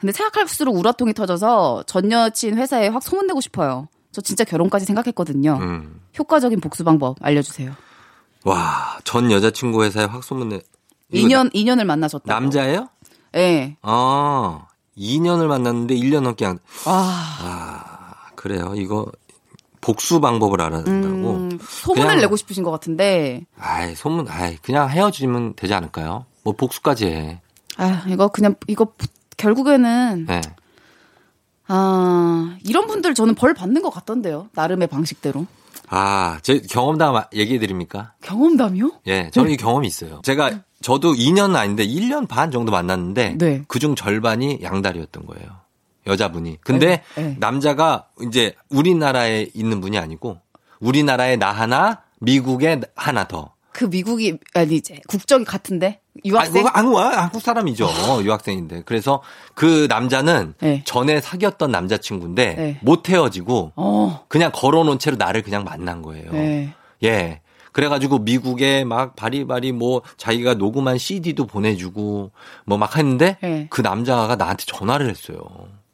[0.00, 3.88] 근데 생각할수록 우라통이 터져서 전 여친 회사에 확 소문내고 싶어요.
[4.12, 5.58] 저 진짜 결혼까지 생각했거든요.
[5.60, 6.00] 음.
[6.18, 7.72] 효과적인 복수 방법 알려주세요.
[8.44, 10.60] 와, 전 여자친구 회사에 확 소문내.
[11.12, 12.32] 이거 2년 2년을 만나셨다.
[12.32, 12.88] 남자예요?
[13.36, 13.76] 예.
[13.82, 14.66] 아,
[14.96, 16.58] 2년을 만났는데 1년 넘게 양.
[16.86, 18.72] 아, 아, 그래요.
[18.76, 19.06] 이거
[19.80, 21.34] 복수 방법을 알아야 된다고.
[21.34, 23.44] 음, 소문을 그냥- 내고 싶으신 것 같은데.
[23.58, 26.24] 아이, 소문, 아이, 그냥 헤어지면 되지 않을까요?
[26.42, 27.40] 뭐 복수까지 해.
[27.76, 28.86] 아, 이거 그냥 이거
[29.36, 30.40] 결국에는 네.
[31.68, 34.48] 아 이런 분들 저는 벌 받는 것 같던데요.
[34.54, 35.46] 나름의 방식대로.
[35.88, 38.12] 아, 제 경험담 얘기해 드립니까?
[38.22, 38.92] 경험담이요?
[39.06, 40.20] 예, 저는 이 경험이 있어요.
[40.24, 43.62] 제가 저도 2년은 아닌데 1년 반 정도 만났는데 네.
[43.68, 45.48] 그중 절반이 양다리였던 거예요.
[46.06, 46.58] 여자분이.
[46.60, 47.36] 근데 네, 네.
[47.38, 50.38] 남자가 이제 우리나라에 있는 분이 아니고
[50.80, 53.55] 우리나라에 나 하나, 미국에 하나 더.
[53.76, 56.66] 그 미국이 아니 이제 국적이 같은데 유학생.
[56.66, 57.86] 아, 한국, 한국 사람이죠.
[58.24, 58.84] 유학생인데.
[58.86, 59.20] 그래서
[59.54, 60.82] 그 남자는 네.
[60.86, 62.78] 전에 사귀었던 남자친구인데 네.
[62.80, 64.24] 못 헤어지고 어.
[64.28, 66.32] 그냥 걸어놓은 채로 나를 그냥 만난 거예요.
[66.32, 66.72] 네.
[67.04, 67.42] 예.
[67.72, 72.30] 그래가지고 미국에 막 바리바리 뭐 자기가 녹음한 CD도 보내주고
[72.64, 73.66] 뭐 막 했는데 네.
[73.68, 75.36] 그 남자가 나한테 전화를 했어요.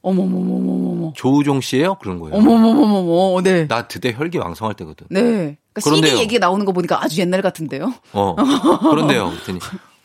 [0.03, 1.15] 어머머머머머머.
[1.17, 1.97] 조우종 씨예요?
[1.97, 2.37] 그런 거예요.
[2.37, 3.43] 어머머머머머.
[3.43, 3.67] 네.
[3.67, 5.09] 나 그때 혈기 왕성할 때거든.
[5.11, 5.57] 네.
[5.75, 6.07] 그러니까.
[6.09, 7.93] CD 얘기 나오는 거 보니까 아주 옛날 같은데요.
[8.13, 8.35] 어.
[8.81, 9.31] 그런데요.
[9.31, 9.59] 그랬더니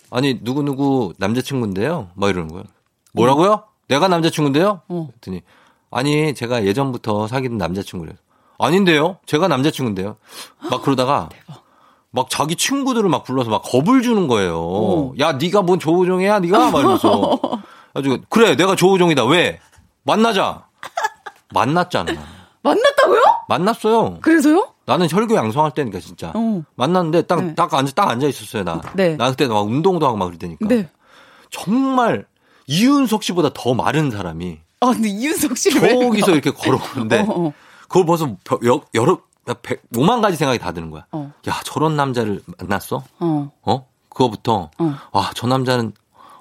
[0.09, 2.09] 아니 누구 누구 남자친구인데요.
[2.15, 2.63] 막 이러는 거예요.
[3.13, 3.63] 뭐라고요?
[3.87, 4.81] 내가 남자친구인데요?
[4.87, 5.07] 어.
[5.11, 5.41] 그랬더니
[5.91, 8.15] 아니 제가 예전부터 사귀던 남자친구래요.
[8.59, 9.17] 아닌데요?
[9.25, 10.15] 제가 남자친구인데요.
[10.69, 11.29] 막 그러다가
[12.11, 14.59] 막 자기 친구들을 막 불러서 막 겁을 주는 거예요.
[14.59, 15.13] 어.
[15.19, 16.39] 야 네가 뭔 조우종이야?
[16.39, 17.39] 네가 막 이러면서
[17.93, 19.25] 아주 그래 내가 조우종이다.
[19.25, 19.59] 왜?
[20.03, 20.65] 만나자.
[21.53, 22.13] 만났잖아.
[22.63, 23.21] 만났다고요?
[23.49, 24.19] 만났어요.
[24.21, 24.73] 그래서요?
[24.87, 26.63] 나는 혈교 양성할 때니까 진짜 어.
[26.75, 27.55] 만났는데 딱 네.
[27.55, 28.81] 딱 앉아 딱 앉아 있었어요 나.
[28.95, 29.17] 네.
[29.17, 30.65] 나 그때 막 운동도 하고 막 그럴 때니까.
[30.67, 30.89] 네.
[31.51, 32.25] 정말
[32.67, 37.53] 이윤석 씨보다 더 마른 사람이 아, 근데 이윤석 왜 저기서 이렇게 걸어오는데 어, 어.
[37.89, 39.19] 그걸 벌써 벼- 여, 여러
[39.61, 41.05] 백, 오만 가지 생각이 다 드는 거야.
[41.11, 41.33] 어.
[41.47, 43.03] 야 저런 남자를 만났어?
[43.19, 43.51] 어.
[43.63, 43.87] 어?
[44.09, 44.95] 그거부터 어.
[45.11, 45.91] 와저 남자는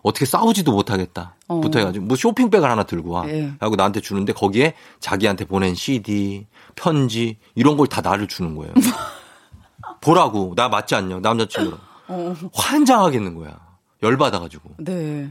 [0.02, 1.34] 어떻게 싸우지도 못하겠다.
[1.48, 1.60] 어.
[1.60, 3.28] 부터 해가지고 뭐 쇼핑백을 하나 들고 와.
[3.28, 3.52] 예.
[3.58, 8.72] 하고 나한테 주는데 거기에 자기한테 보낸 CD, 편지 이런 걸 다 나를 주는 거예요.
[10.00, 12.34] 보라고 나 맞지 않냐 남자친구랑 어.
[12.54, 13.58] 환장하겠는 거야.
[14.02, 14.70] 열 받아가지고.
[14.78, 15.30] 네.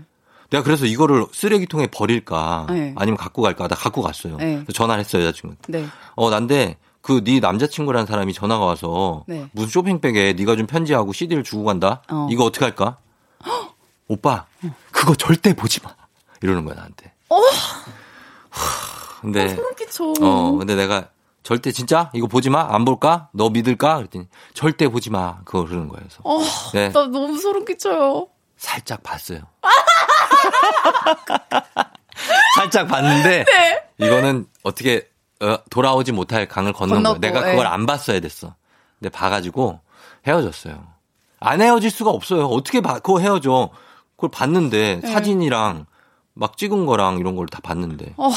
[0.50, 2.94] 내가 그래서 이거를 쓰레기통에 버릴까 네.
[2.98, 4.38] 아니면 갖고 갈까 나 갖고 갔어요.
[4.38, 4.64] 네.
[4.74, 5.56] 전화를 했어요 여자친구.
[5.68, 5.86] 네.
[6.16, 9.48] 어 난데 그 네 남자친구라는 사람이 전화가 와서 네.
[9.54, 12.02] 무슨 쇼핑백에 네가 준 편지하고 CD를 주고 간다.
[12.10, 12.28] 어.
[12.32, 12.98] 이거 어떻게 할까?
[14.08, 14.46] 오빠
[14.92, 15.96] 그거 절대 보지 마.
[16.42, 17.12] 이러는 거야 나한테.
[17.30, 17.38] 어.
[18.50, 20.14] 하, 근데 소름 끼쳐.
[20.22, 21.10] 어 근데 내가
[21.46, 22.68] 절대 진짜 이거 보지 마.
[22.74, 23.30] 안 볼까?
[23.32, 23.98] 너 믿을까?
[23.98, 25.38] 그랬더니 절대 보지 마.
[25.46, 26.02] 그거 그러는 거예요.
[26.04, 26.40] 그래서 어,
[26.74, 26.92] 네.
[26.92, 28.28] 나 너무 소름 끼쳐요.
[28.58, 29.42] 살짝 봤어요.
[32.56, 33.84] 살짝 봤는데 네.
[34.00, 35.08] 이거는 어떻게
[35.42, 37.04] 어, 돌아오지 못할 강을 건넌.
[37.04, 37.70] 건넜고, 내가 그걸 예.
[37.70, 38.56] 안 봤어야 됐어.
[39.00, 39.80] 근데 봐가지고
[40.26, 40.84] 헤어졌어요.
[41.40, 42.48] 안 헤어질 수가 없어요.
[42.48, 42.96] 어떻게 봐?
[42.96, 43.70] 그거 헤어져?
[44.16, 45.12] 그걸 봤는데 네.
[45.14, 45.86] 사진이랑
[46.34, 48.32] 막 찍은 거랑 이런 걸 다 봤는데 어,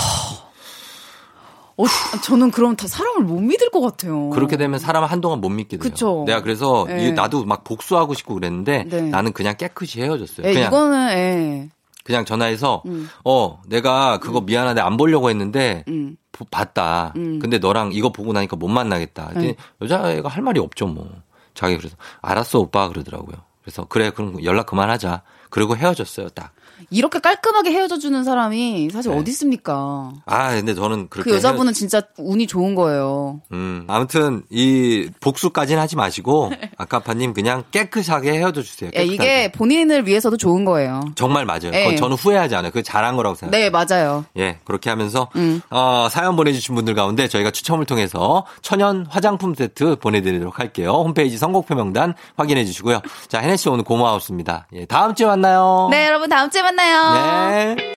[1.78, 1.84] 어,
[2.24, 4.30] 저는 그럼 다 사람을 못 믿을 것 같아요.
[4.30, 5.80] 그렇게 되면 사람을 한동안 못 믿게 돼요.
[5.90, 6.24] 그쵸.
[6.26, 7.06] 내가 그래서 예.
[7.08, 9.02] 이- 나도 막 복수하고 싶고 그랬는데 네.
[9.02, 10.46] 나는 그냥 깨끗이 헤어졌어요.
[10.48, 11.68] 예, 그냥 이거는 예.
[12.04, 13.08] 그냥 전화해서 음.
[13.24, 16.16] 어 내가 그거 미안한데 안 보려고 했는데 음.
[16.32, 17.12] 보- 봤다.
[17.16, 17.38] 음.
[17.38, 19.32] 근데 너랑 이거 보고 나니까 못 만나겠다.
[19.34, 19.54] 네.
[19.82, 21.08] 여자애가 할 말이 없죠 뭐.
[21.54, 23.36] 자기 그래서 알았어 오빠 그러더라고요.
[23.62, 25.22] 그래서 그래 그럼 연락 그만하자.
[25.50, 26.52] 그리고 헤어졌어요 딱.
[26.90, 29.18] 이렇게 깔끔하게 헤어져 주는 사람이 사실 네.
[29.18, 30.12] 어디 있습니까?
[30.26, 33.40] 아 근데 저는 그렇게 그 여자분은 진짜 운이 좋은 거예요.
[33.52, 38.90] 음, 아무튼 이 복수까지는 하지 마시고 아까파 님 그냥 깨끗하게 헤어져 주세요.
[38.94, 39.14] 예, 깨끗하게.
[39.14, 41.00] 이게 본인을 위해서도 좋은 거예요.
[41.14, 41.70] 정말 맞아요.
[41.72, 41.96] 예.
[41.96, 42.70] 저는 후회하지 않아요.
[42.70, 43.64] 그거 잘한 거라고 생각해요.
[43.64, 44.24] 네, 맞아요.
[44.36, 45.60] 예, 그렇게 하면서 음.
[45.70, 50.92] 어, 사연 보내 주신 분들 가운데 저희가 추첨을 통해서 천연 화장품 세트 보내 드리도록 할게요.
[51.04, 53.00] 홈페이지 선곡표 명단 확인해 주시고요.
[53.28, 54.66] 자, 혜네 씨 오늘 고마웠습니다.
[54.74, 55.88] 예, 다음 주에 만나요.
[55.90, 57.76] 네, 여러분 다음 주에 만나요.
[57.76, 57.94] 네.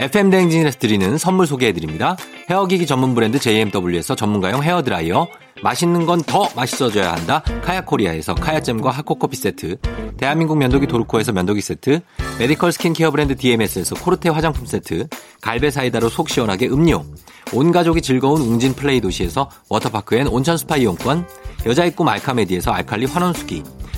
[0.00, 2.16] FM 대행진에서 드리는 선물 소개해 드립니다.
[2.50, 5.28] 헤어기기 전문 브랜드 JMW에서 전문가용 헤어드라이어,
[5.62, 7.42] 맛있는 건 더 맛있어져야 한다.
[7.64, 9.76] 카야코리아에서 카야잼과 하코커피 세트,
[10.16, 12.00] 대한민국 면도기 도르코에서 면도기 세트,
[12.40, 15.06] 메디컬 스킨케어 브랜드 DMS에서 코르테 화장품 세트,
[15.40, 17.04] 갈베 사이다로 속 시원하게 음료,
[17.52, 21.26] 온 가족이 즐거운 웅진 플레이 도시에서 워터파크 and 온천 스파 이용권,
[21.64, 23.62] 여자의 꿈 알카메디에서 알칼리 환원수기,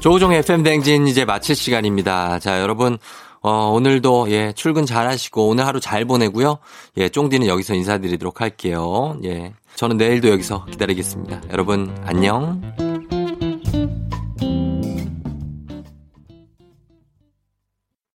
[0.00, 2.38] 조우종의 FM 댕진 이제 마칠 시간입니다.
[2.38, 2.98] 자, 여러분
[3.42, 6.58] 어, 오늘도 예, 출근 잘 하시고 오늘 하루 잘 보내고요.
[6.96, 9.18] 예, 쫑디는 여기서 인사드리도록 할게요.
[9.24, 9.52] 예.
[9.76, 11.42] 저는 내일도 여기서 기다리겠습니다.
[11.50, 12.89] 여러분 안녕.